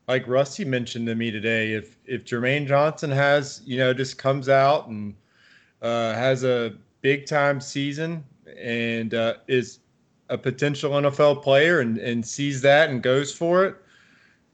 like 0.07 0.27
Rusty 0.27 0.65
mentioned 0.65 1.07
to 1.07 1.15
me 1.15 1.31
today, 1.31 1.73
if 1.73 1.97
if 2.05 2.23
Jermaine 2.23 2.67
Johnson 2.67 3.11
has 3.11 3.61
you 3.65 3.77
know 3.77 3.93
just 3.93 4.17
comes 4.17 4.49
out 4.49 4.87
and 4.87 5.15
uh, 5.81 6.13
has 6.13 6.43
a 6.43 6.73
big 7.01 7.25
time 7.25 7.59
season 7.59 8.23
and 8.57 9.13
uh, 9.13 9.35
is 9.47 9.79
a 10.29 10.37
potential 10.37 10.91
NFL 10.91 11.43
player 11.43 11.81
and, 11.81 11.97
and 11.97 12.25
sees 12.25 12.61
that 12.61 12.89
and 12.89 13.03
goes 13.03 13.31
for 13.31 13.65
it, 13.65 13.75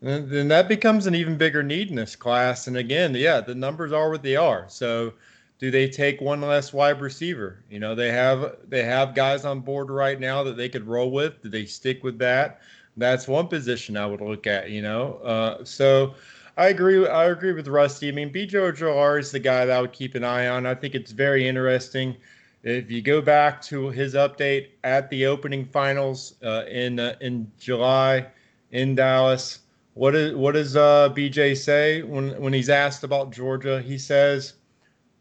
then, 0.02 0.30
then 0.30 0.48
that 0.50 0.68
becomes 0.68 1.08
an 1.08 1.16
even 1.16 1.38
bigger 1.38 1.64
need 1.64 1.90
in 1.90 1.96
this 1.96 2.16
class. 2.16 2.68
And 2.68 2.78
again, 2.78 3.14
yeah, 3.16 3.40
the 3.40 3.56
numbers 3.56 3.94
are 3.94 4.10
what 4.10 4.24
they 4.24 4.36
are. 4.36 4.66
So 4.68 5.14
do 5.60 5.70
they 5.72 5.88
take 5.88 6.20
one 6.20 6.42
less 6.42 6.74
wide 6.74 7.00
receiver? 7.00 7.64
You 7.70 7.80
know, 7.80 7.94
they 7.94 8.12
have 8.12 8.58
they 8.68 8.84
have 8.84 9.16
guys 9.16 9.46
on 9.46 9.62
board 9.62 9.90
right 9.90 10.20
now 10.20 10.44
that 10.44 10.58
they 10.58 10.68
could 10.68 10.88
roll 10.88 11.12
with. 11.12 11.42
Do 11.44 11.50
they 11.50 11.66
stick 11.66 12.04
with 12.04 12.18
that? 12.20 12.62
That's 12.98 13.28
one 13.28 13.48
position 13.48 13.98
I 13.98 14.06
would 14.06 14.22
look 14.22 14.48
at, 14.48 14.70
you 14.70 14.82
know. 14.82 15.16
Uh, 15.24 15.64
so 15.64 16.16
I 16.58 16.68
agree. 16.68 17.08
I 17.08 17.26
agree 17.26 17.54
with 17.54 17.68
Rusty. 17.68 18.10
I 18.10 18.12
mean, 18.12 18.32
BJ 18.32 18.52
Ojulari 18.52 19.20
is 19.20 19.32
the 19.32 19.40
guy 19.40 19.66
that 19.66 19.78
I 19.78 19.82
would 19.82 19.94
keep 19.94 20.16
an 20.16 20.24
eye 20.24 20.48
on. 20.48 20.66
I 20.66 20.76
think 20.76 20.96
it's 20.96 21.12
very 21.12 21.48
interesting. 21.48 22.16
If 22.64 22.92
you 22.92 23.02
go 23.02 23.22
back 23.22 23.62
to 23.64 23.90
his 23.90 24.14
update 24.14 24.68
at 24.84 25.10
the 25.10 25.26
opening 25.26 25.66
finals 25.66 26.36
uh, 26.44 26.66
in 26.70 27.00
uh, 27.00 27.16
in 27.22 27.52
July 27.58 28.28
in 28.72 28.96
Dallas, 28.96 29.60
what 29.96 30.14
is 30.14 30.36
what 30.36 30.54
does 30.54 30.76
uh, 30.76 31.10
BJ 31.10 31.58
say 31.58 32.04
when 32.04 32.40
when 32.40 32.54
he's 32.54 32.70
asked 32.70 33.04
about 33.04 33.32
Georgia? 33.32 33.82
He 33.82 33.98
says, 33.98 34.54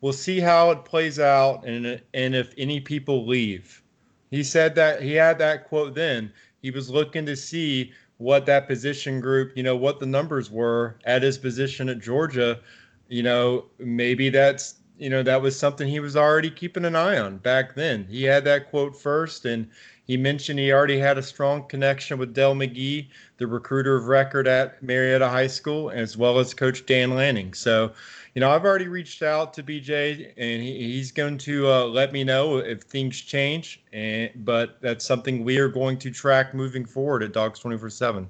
"We'll 0.00 0.12
see 0.12 0.40
how 0.40 0.70
it 0.72 0.84
plays 0.84 1.18
out, 1.18 1.64
and 1.64 2.00
and 2.12 2.34
if 2.34 2.52
any 2.58 2.80
people 2.80 3.26
leave." 3.26 3.82
He 4.30 4.44
said 4.44 4.74
that 4.76 5.02
he 5.02 5.14
had 5.14 5.38
that 5.38 5.68
quote 5.68 5.94
then. 5.94 6.32
He 6.62 6.70
was 6.70 6.90
looking 6.90 7.26
to 7.26 7.36
see 7.36 7.92
what 8.18 8.46
that 8.46 8.66
position 8.66 9.20
group, 9.20 9.52
you 9.56 9.62
know, 9.62 9.76
what 9.76 9.98
the 9.98 10.06
numbers 10.06 10.50
were 10.50 10.96
at 11.04 11.22
his 11.22 11.38
position 11.38 11.88
at 11.88 12.00
Georgia. 12.00 12.60
You 13.08 13.22
know, 13.22 13.66
maybe 13.78 14.28
that's 14.28 14.76
you 14.98 15.08
know 15.08 15.22
that 15.22 15.40
was 15.40 15.58
something 15.58 15.88
he 15.88 15.98
was 15.98 16.14
already 16.14 16.50
keeping 16.50 16.84
an 16.84 16.94
eye 16.94 17.18
on 17.18 17.38
back 17.38 17.74
then. 17.74 18.06
He 18.08 18.24
had 18.24 18.44
that 18.44 18.68
quote 18.70 18.94
first, 18.94 19.46
and 19.46 19.66
he 20.04 20.16
mentioned 20.18 20.58
he 20.58 20.72
already 20.72 20.98
had 20.98 21.16
a 21.16 21.22
strong 21.22 21.66
connection 21.68 22.18
with 22.18 22.34
Dell 22.34 22.54
McGee, 22.54 23.08
the 23.38 23.46
recruiter 23.46 23.96
of 23.96 24.08
record 24.08 24.46
at 24.46 24.82
Marietta 24.82 25.28
High 25.28 25.46
School, 25.46 25.88
as 25.90 26.16
well 26.16 26.38
as 26.38 26.52
Coach 26.52 26.84
Dan 26.84 27.14
Lanning. 27.14 27.54
So, 27.54 27.92
you 28.34 28.40
know, 28.40 28.50
I've 28.50 28.64
already 28.64 28.88
reached 28.88 29.22
out 29.22 29.54
to 29.54 29.62
BJ, 29.62 30.32
and 30.36 30.62
he, 30.62 30.92
he's 30.92 31.12
going 31.12 31.38
to 31.38 31.68
uh, 31.68 31.84
let 31.84 32.12
me 32.12 32.24
know 32.24 32.58
if 32.58 32.82
things 32.82 33.20
change. 33.20 33.82
And 33.92 34.30
but 34.44 34.80
that's 34.80 35.04
something 35.04 35.44
we 35.44 35.58
are 35.58 35.68
going 35.68 35.98
to 35.98 36.10
track 36.10 36.54
moving 36.54 36.84
forward 36.84 37.22
at 37.22 37.32
Dogs 37.32 37.60
Twenty 37.60 37.78
Four 37.78 37.90
Seven. 37.90 38.28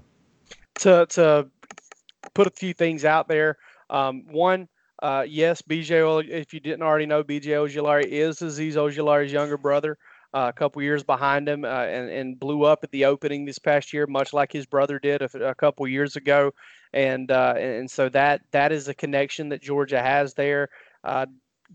To 0.78 1.06
to 1.10 1.48
put 2.34 2.46
a 2.46 2.50
few 2.50 2.72
things 2.72 3.04
out 3.04 3.28
there. 3.28 3.58
Um, 3.90 4.24
one 4.30 4.68
uh, 5.02 5.24
yes, 5.26 5.62
BJ, 5.62 6.28
if 6.28 6.52
you 6.52 6.60
didn't 6.60 6.82
already 6.82 7.06
know, 7.06 7.24
BJ 7.24 7.46
Ojulari 7.46 8.06
is 8.06 8.40
Azeez 8.40 8.74
Ojulari's 8.74 9.32
younger 9.32 9.56
brother, 9.56 9.96
a 10.32 10.52
couple 10.52 10.82
years 10.82 11.02
behind 11.02 11.48
him, 11.48 11.64
uh, 11.64 11.68
and, 11.68 12.10
and 12.10 12.40
blew 12.40 12.64
up 12.64 12.80
at 12.84 12.90
the 12.90 13.06
opening 13.06 13.44
this 13.44 13.58
past 13.58 13.92
year, 13.92 14.06
much 14.06 14.32
like 14.32 14.52
his 14.52 14.66
brother 14.66 14.98
did 14.98 15.22
a, 15.22 15.48
a 15.48 15.54
couple 15.54 15.86
years 15.88 16.16
ago. 16.16 16.52
And 16.92 17.30
uh, 17.30 17.54
and 17.56 17.90
so 17.90 18.08
that 18.10 18.42
that 18.52 18.72
is 18.72 18.88
a 18.88 18.94
connection 18.94 19.48
that 19.50 19.62
Georgia 19.62 20.02
has 20.02 20.34
there. 20.34 20.68
Uh, 21.04 21.26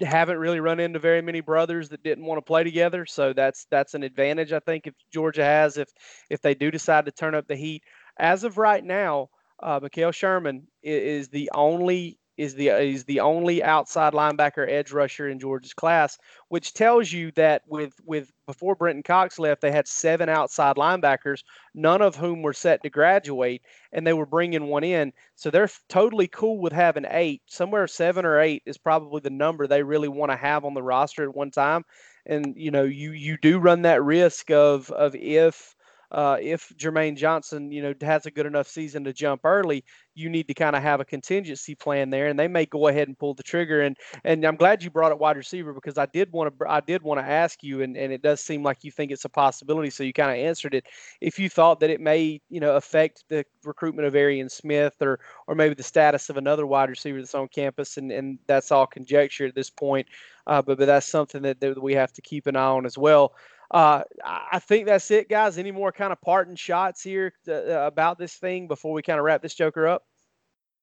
haven't 0.02 0.38
really 0.38 0.60
run 0.60 0.80
into 0.80 1.00
very 1.00 1.22
many 1.22 1.40
brothers 1.40 1.90
that 1.90 2.04
didn't 2.04 2.26
want 2.26 2.38
to 2.38 2.42
play 2.42 2.64
together, 2.64 3.06
so 3.06 3.32
that's 3.32 3.66
that's 3.72 3.94
an 3.94 4.04
advantage 4.04 4.52
I 4.52 4.60
think 4.60 4.88
if 4.88 4.94
Georgia 5.14 5.44
has 5.44 5.78
if 5.78 5.90
if 6.30 6.42
they 6.42 6.54
do 6.54 6.70
decide 6.70 7.06
to 7.06 7.12
turn 7.12 7.36
up 7.36 7.48
the 7.48 7.56
heat. 7.56 7.84
As 8.18 8.44
of 8.44 8.58
right 8.58 8.84
now, 8.84 9.30
uh, 9.62 9.80
Mekhail 9.80 10.14
Sherman 10.14 10.68
is 10.84 11.30
the 11.30 11.50
only 11.54 12.18
is 12.38 12.56
the 12.56 12.72
uh, 12.72 12.78
is 12.78 13.06
the 13.06 13.20
only 13.20 13.64
outside 13.64 14.14
linebacker 14.14 14.70
edge 14.70 14.92
rusher 14.92 15.28
in 15.28 15.40
Georgia's 15.40 15.74
class, 15.74 16.18
which 16.50 16.74
tells 16.74 17.12
you 17.12 17.32
that 17.32 17.62
with 17.68 17.94
with 18.06 18.32
before 18.46 18.76
Brenton 18.76 19.04
Cox 19.04 19.40
left, 19.40 19.62
they 19.62 19.72
had 19.72 19.88
seven 19.88 20.30
outside 20.30 20.76
linebackers, 20.76 21.44
none 21.74 22.02
of 22.02 22.16
whom 22.16 22.42
were 22.42 22.54
set 22.54 22.84
to 22.84 22.90
graduate, 22.90 23.62
and 23.92 24.06
they 24.06 24.14
were 24.14 24.26
bringing 24.26 24.68
one 24.68 24.84
in. 24.84 25.14
So 25.36 25.50
they're 25.50 25.70
totally 25.90 26.28
cool 26.28 26.60
with 26.60 26.74
having 26.74 27.06
eight. 27.10 27.42
Somewhere 27.46 27.88
seven 27.88 28.26
or 28.26 28.40
eight 28.40 28.64
is 28.66 28.78
probably 28.78 29.22
the 29.22 29.30
number 29.30 29.68
they 29.68 29.84
really 29.84 30.10
want 30.10 30.32
to 30.32 30.38
have 30.38 30.66
on 30.66 30.74
the 30.74 30.84
roster 30.84 31.24
at 31.24 31.36
one 31.36 31.52
time. 31.52 31.84
And 32.26 32.54
you 32.58 32.72
know, 32.72 32.84
you 32.84 33.12
you 33.12 33.38
do 33.42 33.60
run 33.60 33.84
that 33.84 34.04
risk 34.04 34.52
of 34.52 34.90
of 34.92 35.16
if 35.16 35.75
uh, 36.16 36.38
if 36.40 36.72
Jermaine 36.78 37.18
Johnson, 37.18 37.74
you 37.74 37.82
know, 37.82 37.94
has 38.00 38.26
a 38.26 38.32
good 38.32 38.46
enough 38.46 38.70
season 38.70 39.04
to 39.04 39.12
jump 39.12 39.42
early, 39.44 39.84
you 40.14 40.30
need 40.30 40.48
to 40.48 40.54
kind 40.54 40.74
of 40.74 40.82
have 40.82 41.02
a 41.02 41.06
contingency 41.06 41.76
plan 41.76 42.10
there, 42.10 42.28
and 42.28 42.40
they 42.40 42.48
may 42.48 42.66
go 42.66 42.88
ahead 42.88 43.10
and 43.10 43.20
pull 43.20 43.34
the 43.34 43.44
trigger. 43.44 43.82
And 43.82 43.98
and 44.24 44.46
I'm 44.46 44.56
glad 44.56 44.82
you 44.82 44.90
brought 44.90 45.12
up 45.12 45.20
wide 45.20 45.36
receiver 45.36 45.74
because 45.74 45.98
I 45.98 46.06
did 46.06 46.32
want 46.32 46.58
to 46.58 46.70
I 46.70 46.80
did 46.80 47.04
want 47.04 47.20
to 47.20 47.26
ask 47.26 47.62
you, 47.64 47.82
and, 47.82 47.98
and 47.98 48.14
it 48.14 48.22
does 48.22 48.40
seem 48.40 48.64
like 48.64 48.86
you 48.86 48.92
think 48.92 49.12
it's 49.12 49.26
a 49.26 49.30
possibility. 49.30 49.90
So 49.90 50.06
you 50.06 50.14
kind 50.14 50.32
of 50.32 50.38
answered 50.38 50.74
it. 50.74 50.86
If 51.20 51.38
you 51.38 51.50
thought 51.50 51.82
that 51.82 51.90
it 51.90 52.00
may 52.00 52.40
you 52.50 52.62
know 52.62 52.78
affect 52.78 53.26
the 53.28 53.44
recruitment 53.66 54.08
of 54.08 54.16
Arian 54.16 54.48
Smith 54.48 54.94
or 55.02 55.20
or 55.48 55.54
maybe 55.56 55.76
the 55.76 55.84
status 55.84 56.30
of 56.30 56.38
another 56.38 56.66
wide 56.66 56.90
receiver 56.90 57.20
that's 57.20 57.36
on 57.36 57.50
campus, 57.50 57.98
and 57.98 58.10
and 58.10 58.40
that's 58.48 58.72
all 58.72 58.88
conjecture 58.88 59.48
at 59.48 59.56
this 59.56 59.70
point. 59.70 60.08
Uh, 60.48 60.62
but 60.62 60.78
but 60.78 60.86
that's 60.86 61.08
something 61.08 61.42
that, 61.42 61.60
that 61.60 61.82
we 61.82 61.94
have 61.94 62.14
to 62.14 62.22
keep 62.22 62.48
an 62.48 62.56
eye 62.56 62.64
on 62.64 62.86
as 62.86 62.98
well. 62.98 63.34
Uh, 63.72 64.04
I 64.24 64.60
think 64.60 64.86
that's 64.86 65.10
it, 65.12 65.28
guys. 65.28 65.58
Any 65.58 65.72
more 65.72 65.92
kind 65.92 66.12
of 66.12 66.22
parting 66.22 66.56
shots 66.56 67.02
here 67.02 67.34
to, 67.46 67.84
uh, 67.84 67.88
about 67.88 68.18
this 68.18 68.36
thing 68.36 68.68
before 68.68 68.94
we 68.94 69.02
kind 69.02 69.20
of 69.20 69.26
wrap 69.26 69.42
this 69.42 69.56
joker 69.56 69.88
up? 69.88 70.06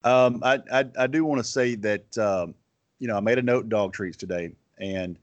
Um, 0.03 0.41
I, 0.43 0.59
I, 0.71 0.85
I 0.99 1.07
do 1.07 1.23
want 1.23 1.39
to 1.39 1.49
say 1.49 1.75
that 1.75 2.17
um, 2.17 2.55
you 2.99 3.07
know 3.07 3.15
I 3.15 3.21
made 3.21 3.37
a 3.37 3.41
note 3.41 3.69
dog 3.69 3.93
treats 3.93 4.17
today, 4.17 4.53
and 4.77 5.17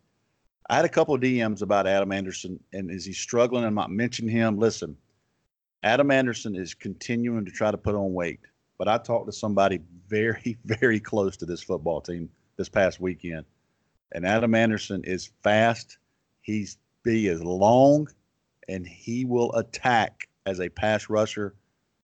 I 0.71 0.77
had 0.77 0.85
a 0.85 0.89
couple 0.89 1.15
of 1.15 1.21
DMs 1.21 1.63
about 1.63 1.87
Adam 1.87 2.13
Anderson, 2.13 2.59
and 2.73 2.91
is 2.91 3.05
he 3.05 3.13
struggling? 3.13 3.65
I'm 3.65 3.75
not 3.75 3.91
mentioning 3.91 4.35
him. 4.35 4.59
Listen, 4.59 4.97
Adam 5.83 6.11
Anderson 6.11 6.57
is 6.57 6.73
continuing 6.73 7.45
to 7.45 7.51
try 7.51 7.71
to 7.71 7.77
put 7.77 7.95
on 7.95 8.15
weight, 8.15 8.41
but 8.79 8.89
I 8.89 8.97
talked 8.97 9.27
to 9.27 9.33
somebody 9.33 9.81
very 10.09 10.57
very 10.65 11.01
close 11.01 11.37
to 11.39 11.47
this 11.47 11.63
football 11.63 12.01
team 12.01 12.31
this 12.57 12.71
past 12.71 13.01
weekend, 13.01 13.45
and 14.13 14.27
Adam 14.27 14.55
Anderson 14.55 15.05
is 15.05 15.31
fast. 15.43 15.99
He's 16.41 16.79
be 17.03 17.29
as 17.29 17.43
long, 17.43 18.09
and 18.69 18.87
he 18.87 19.25
will 19.25 19.53
attack 19.55 20.29
as 20.47 20.61
a 20.61 20.69
pass 20.69 21.09
rusher. 21.09 21.55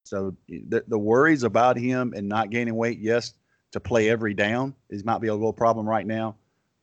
So 0.04 0.36
the, 0.48 0.84
the 0.86 0.98
worries 0.98 1.42
about 1.42 1.76
him 1.76 2.12
and 2.16 2.28
not 2.28 2.50
gaining 2.50 2.76
weight, 2.76 2.98
yes, 2.98 3.34
to 3.72 3.80
play 3.80 4.08
every 4.08 4.34
down 4.34 4.74
is 4.88 5.04
might 5.04 5.20
be 5.20 5.28
a 5.28 5.34
little 5.34 5.52
problem 5.52 5.88
right 5.88 6.06
now. 6.06 6.36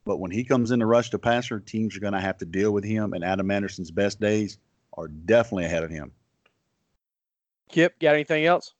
But 0.05 0.17
when 0.17 0.31
he 0.31 0.43
comes 0.43 0.71
in 0.71 0.79
to 0.79 0.85
rush 0.85 1.11
to 1.11 1.19
passer, 1.19 1.59
teams 1.59 1.95
are 1.95 2.01
going 2.01 2.13
to 2.13 2.19
have 2.19 2.37
to 2.39 2.45
deal 2.45 2.71
with 2.71 2.83
him. 2.83 3.13
And 3.13 3.23
Adam 3.23 3.49
Anderson's 3.49 3.91
best 3.91 4.19
days 4.19 4.57
are 4.97 5.07
definitely 5.07 5.65
ahead 5.65 5.83
of 5.83 5.89
him. 5.89 6.11
Kip, 7.69 7.97
got 7.99 8.13
anything 8.13 8.45
else? 8.45 8.73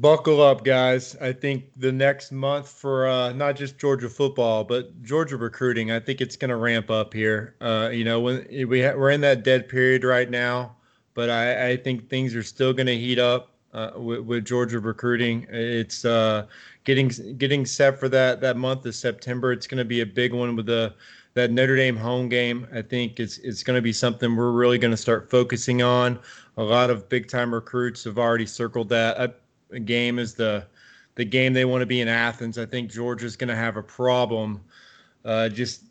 Buckle 0.00 0.40
up, 0.40 0.64
guys. 0.64 1.16
I 1.20 1.34
think 1.34 1.64
the 1.76 1.92
next 1.92 2.32
month 2.32 2.66
for 2.66 3.06
uh, 3.06 3.30
not 3.34 3.56
just 3.56 3.76
Georgia 3.76 4.08
football, 4.08 4.64
but 4.64 5.02
Georgia 5.02 5.36
recruiting, 5.36 5.90
I 5.90 6.00
think 6.00 6.22
it's 6.22 6.34
going 6.34 6.48
to 6.48 6.56
ramp 6.56 6.90
up 6.90 7.12
here. 7.12 7.56
Uh, 7.60 7.90
you 7.92 8.02
know, 8.02 8.18
when 8.18 8.46
we 8.68 8.82
ha- 8.82 8.94
we're 8.96 9.10
in 9.10 9.20
that 9.20 9.44
dead 9.44 9.68
period 9.68 10.02
right 10.02 10.30
now, 10.30 10.76
but 11.12 11.28
I, 11.28 11.72
I 11.72 11.76
think 11.76 12.08
things 12.08 12.34
are 12.34 12.42
still 12.42 12.72
going 12.72 12.86
to 12.86 12.96
heat 12.96 13.18
up 13.18 13.50
uh, 13.74 13.90
with, 13.96 14.20
with, 14.20 14.46
Georgia 14.46 14.80
recruiting. 14.80 15.46
It's 15.50 16.06
uh, 16.06 16.46
getting 16.84 17.08
getting 17.36 17.66
set 17.66 18.00
for 18.00 18.08
that 18.08 18.40
that 18.40 18.56
month 18.56 18.86
of 18.86 18.94
September. 18.94 19.52
It's 19.52 19.66
going 19.66 19.76
to 19.76 19.84
be 19.84 20.00
a 20.00 20.06
big 20.06 20.32
one 20.32 20.56
with 20.56 20.64
the 20.64 20.94
that 21.34 21.50
Notre 21.50 21.76
Dame 21.76 21.96
home 21.96 22.30
game. 22.30 22.66
I 22.72 22.80
think 22.80 23.20
it's 23.20 23.36
it's 23.38 23.62
going 23.62 23.76
to 23.76 23.82
be 23.82 23.92
something 23.92 24.36
we're 24.36 24.52
really 24.52 24.78
going 24.78 24.92
to 24.92 24.96
start 24.96 25.28
focusing 25.28 25.82
on. 25.82 26.18
A 26.56 26.62
lot 26.62 26.88
of 26.88 27.10
big 27.10 27.28
time 27.28 27.52
recruits 27.52 28.04
have 28.04 28.16
already 28.16 28.46
circled 28.46 28.88
that 28.88 29.41
game 29.80 30.18
is 30.18 30.34
the 30.34 30.66
the 31.14 31.24
game 31.24 31.52
they 31.52 31.64
want 31.64 31.82
to 31.82 31.86
be 31.86 32.00
in 32.00 32.08
Athens. 32.08 32.56
I 32.58 32.64
think 32.64 32.90
Georgia's 32.90 33.36
going 33.36 33.48
to 33.48 33.56
have 33.56 33.76
a 33.76 33.82
problem 33.82 34.60
uh, 35.24 35.48
just 35.48 35.84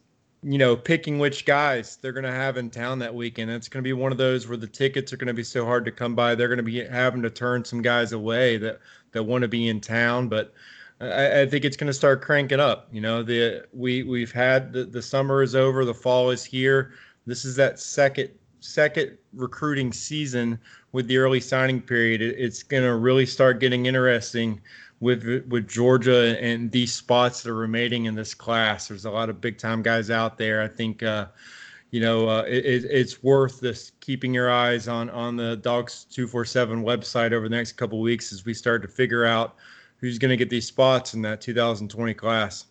you 0.43 0.57
know 0.57 0.75
picking 0.75 1.19
which 1.19 1.45
guys 1.45 1.97
they're 1.97 2.11
going 2.11 2.23
to 2.23 2.31
have 2.31 2.57
in 2.57 2.69
town 2.69 2.99
that 2.99 3.13
weekend. 3.13 3.51
It's 3.51 3.67
going 3.67 3.83
to 3.83 3.87
be 3.87 3.93
one 3.93 4.11
of 4.11 4.17
those 4.17 4.47
where 4.47 4.57
the 4.57 4.67
tickets 4.67 5.13
are 5.13 5.17
going 5.17 5.27
to 5.27 5.33
be 5.33 5.43
so 5.43 5.65
hard 5.65 5.85
to 5.85 5.91
come 5.91 6.15
by. 6.15 6.35
They're 6.35 6.47
going 6.47 6.57
to 6.57 6.63
be 6.63 6.83
having 6.83 7.21
to 7.21 7.29
turn 7.29 7.63
some 7.63 7.81
guys 7.81 8.11
away 8.11 8.57
that 8.57 8.79
that 9.11 9.23
want 9.23 9.43
to 9.43 9.47
be 9.47 9.67
in 9.67 9.81
town, 9.81 10.27
but. 10.27 10.53
I, 10.99 11.41
I 11.41 11.45
think 11.47 11.65
it's 11.65 11.77
going 11.77 11.87
to 11.87 11.95
start 11.95 12.21
cranking 12.21 12.59
up. 12.59 12.87
You 12.91 13.01
know, 13.01 13.23
the 13.23 13.65
we 13.73 14.03
we've 14.03 14.31
had 14.31 14.71
the, 14.71 14.83
the 14.83 15.01
summer 15.01 15.41
is 15.41 15.55
over, 15.55 15.83
the 15.83 15.95
fall 15.95 16.29
is 16.29 16.43
here. 16.45 16.93
This 17.25 17.43
is 17.43 17.55
that 17.55 17.79
second 17.79 18.29
second 18.61 19.17
recruiting 19.33 19.91
season 19.91 20.57
with 20.93 21.07
the 21.07 21.17
early 21.17 21.41
signing 21.41 21.81
period, 21.81 22.21
it's 22.21 22.63
going 22.63 22.83
to 22.83 22.95
really 22.95 23.25
start 23.25 23.59
getting 23.59 23.87
interesting 23.87 24.61
with 25.01 25.43
with 25.49 25.67
Georgia 25.67 26.41
and 26.41 26.71
these 26.71 26.93
spots 26.93 27.43
that 27.43 27.49
are 27.49 27.55
remaining 27.55 28.05
in 28.05 28.15
this 28.15 28.33
class. 28.33 28.87
There's 28.87 29.05
a 29.05 29.11
lot 29.11 29.29
of 29.29 29.41
big 29.41 29.57
time 29.57 29.81
guys 29.81 30.09
out 30.09 30.37
there. 30.37 30.61
I 30.61 30.67
think. 30.67 31.03
Uh, 31.03 31.27
you 31.89 31.99
know, 31.99 32.29
uh, 32.29 32.43
it, 32.47 32.85
it's 32.85 33.21
worth 33.21 33.59
this 33.59 33.91
keeping 33.99 34.33
your 34.33 34.49
eyes 34.49 34.87
on 34.87 35.09
on 35.09 35.35
the 35.35 35.57
Dogs 35.57 36.05
two 36.05 36.25
four 36.25 36.45
seven 36.45 36.83
website 36.83 37.33
over 37.33 37.49
the 37.49 37.55
next 37.55 37.73
couple 37.73 37.99
weeks 37.99 38.31
as 38.31 38.45
we 38.45 38.53
start 38.53 38.81
to 38.83 38.87
figure 38.87 39.25
out 39.25 39.55
who's 39.97 40.17
going 40.17 40.29
to 40.29 40.37
get 40.37 40.49
these 40.49 40.65
spots 40.65 41.13
in 41.13 41.21
that 41.23 41.41
2020 41.41 42.13
class. 42.13 42.65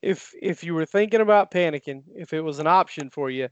If 0.00 0.32
if 0.40 0.62
you 0.62 0.74
were 0.74 0.86
thinking 0.86 1.20
about 1.20 1.50
panicking, 1.50 2.04
if 2.14 2.32
it 2.32 2.40
was 2.40 2.60
an 2.60 2.68
option 2.68 3.10
for 3.10 3.30
you, 3.30 3.48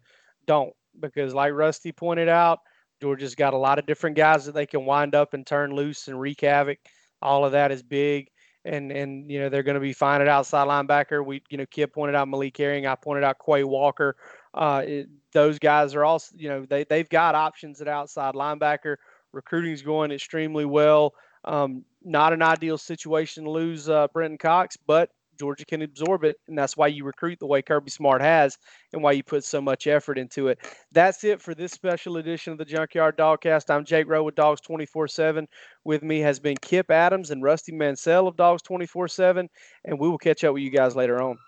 don't 0.47 0.73
because 0.99 1.35
like 1.35 1.53
Rusty 1.53 1.93
pointed 1.93 2.29
out, 2.29 2.61
Georgia's 3.01 3.35
got 3.35 3.55
a 3.55 3.59
lot 3.59 3.79
of 3.79 3.87
different 3.87 4.17
guys 4.17 4.47
that 4.47 4.55
they 4.55 4.67
can 4.67 4.85
wind 4.85 5.15
up 5.15 5.35
and 5.35 5.47
turn 5.47 5.75
loose 5.75 6.09
and 6.09 6.19
wreak 6.19 6.41
havoc. 6.41 6.79
All 7.21 7.45
of 7.45 7.53
that 7.53 7.71
is 7.73 7.83
big. 7.83 8.31
And 8.65 8.91
and 8.91 9.31
you 9.31 9.41
know 9.41 9.51
they're 9.51 9.63
going 9.63 9.75
to 9.75 9.81
be 9.81 9.93
fine 9.93 10.23
at 10.23 10.29
outside 10.29 10.67
linebacker. 10.67 11.25
We 11.25 11.43
you 11.51 11.59
know 11.59 11.67
Kip 11.67 11.93
pointed 11.93 12.15
out 12.15 12.29
Malik 12.29 12.57
Herring. 12.57 12.87
I 12.87 12.95
pointed 12.95 13.23
out 13.23 13.37
Quay 13.45 13.63
Walker. 13.63 14.17
Uh, 14.55 14.83
it, 14.87 15.09
those 15.33 15.59
guys 15.59 15.95
are 15.95 16.05
also 16.05 16.35
you 16.39 16.49
know 16.49 16.65
they 16.65 16.85
they've 16.85 17.09
got 17.09 17.35
options 17.35 17.83
at 17.83 17.89
outside 17.89 18.35
linebacker. 18.35 18.97
Recruiting's 19.33 19.83
going 19.83 20.13
extremely 20.13 20.65
well. 20.65 21.13
Um, 21.45 21.85
not 22.03 22.33
an 22.33 22.41
ideal 22.41 22.79
situation 22.79 23.45
to 23.45 23.51
lose 23.51 23.91
uh, 23.91 24.07
Brenton 24.15 24.39
Cox, 24.39 24.79
but 24.79 25.11
Georgia 25.39 25.65
can 25.65 25.83
absorb 25.83 26.25
it, 26.25 26.37
and 26.49 26.57
that's 26.57 26.77
why 26.77 26.87
you 26.87 27.05
recruit 27.05 27.39
the 27.39 27.47
way 27.47 27.63
Kirby 27.63 27.91
Smart 27.91 28.23
has, 28.23 28.59
and 28.93 29.03
why 29.03 29.13
you 29.13 29.23
put 29.23 29.45
so 29.45 29.61
much 29.61 29.87
effort 29.87 30.19
into 30.19 30.49
it. 30.49 30.59
That's 30.93 31.25
it 31.25 31.41
for 31.41 31.55
this 31.55 31.73
special 31.73 32.17
edition 32.17 32.53
of 32.53 32.59
the 32.59 32.65
Junkyard 32.65 33.17
Dogcast. 33.17 33.71
I'm 33.71 33.85
Jake 33.85 34.09
Rowe 34.09 34.23
with 34.23 34.35
Dogs 34.35 34.61
24/7. 34.61 35.47
With 35.85 36.03
me 36.03 36.21
has 36.21 36.41
been 36.41 36.57
Kip 36.63 36.91
Adams 36.91 37.31
and 37.31 37.43
Rusty 37.43 37.73
Mansell 37.73 38.29
of 38.29 38.37
Dogs 38.37 38.63
24/7, 38.63 39.49
and 39.85 39.99
we 39.99 40.09
will 40.09 40.19
catch 40.19 40.45
up 40.45 40.55
with 40.55 40.63
you 40.63 40.71
guys 40.71 40.97
later 40.97 41.21
on. 41.21 41.39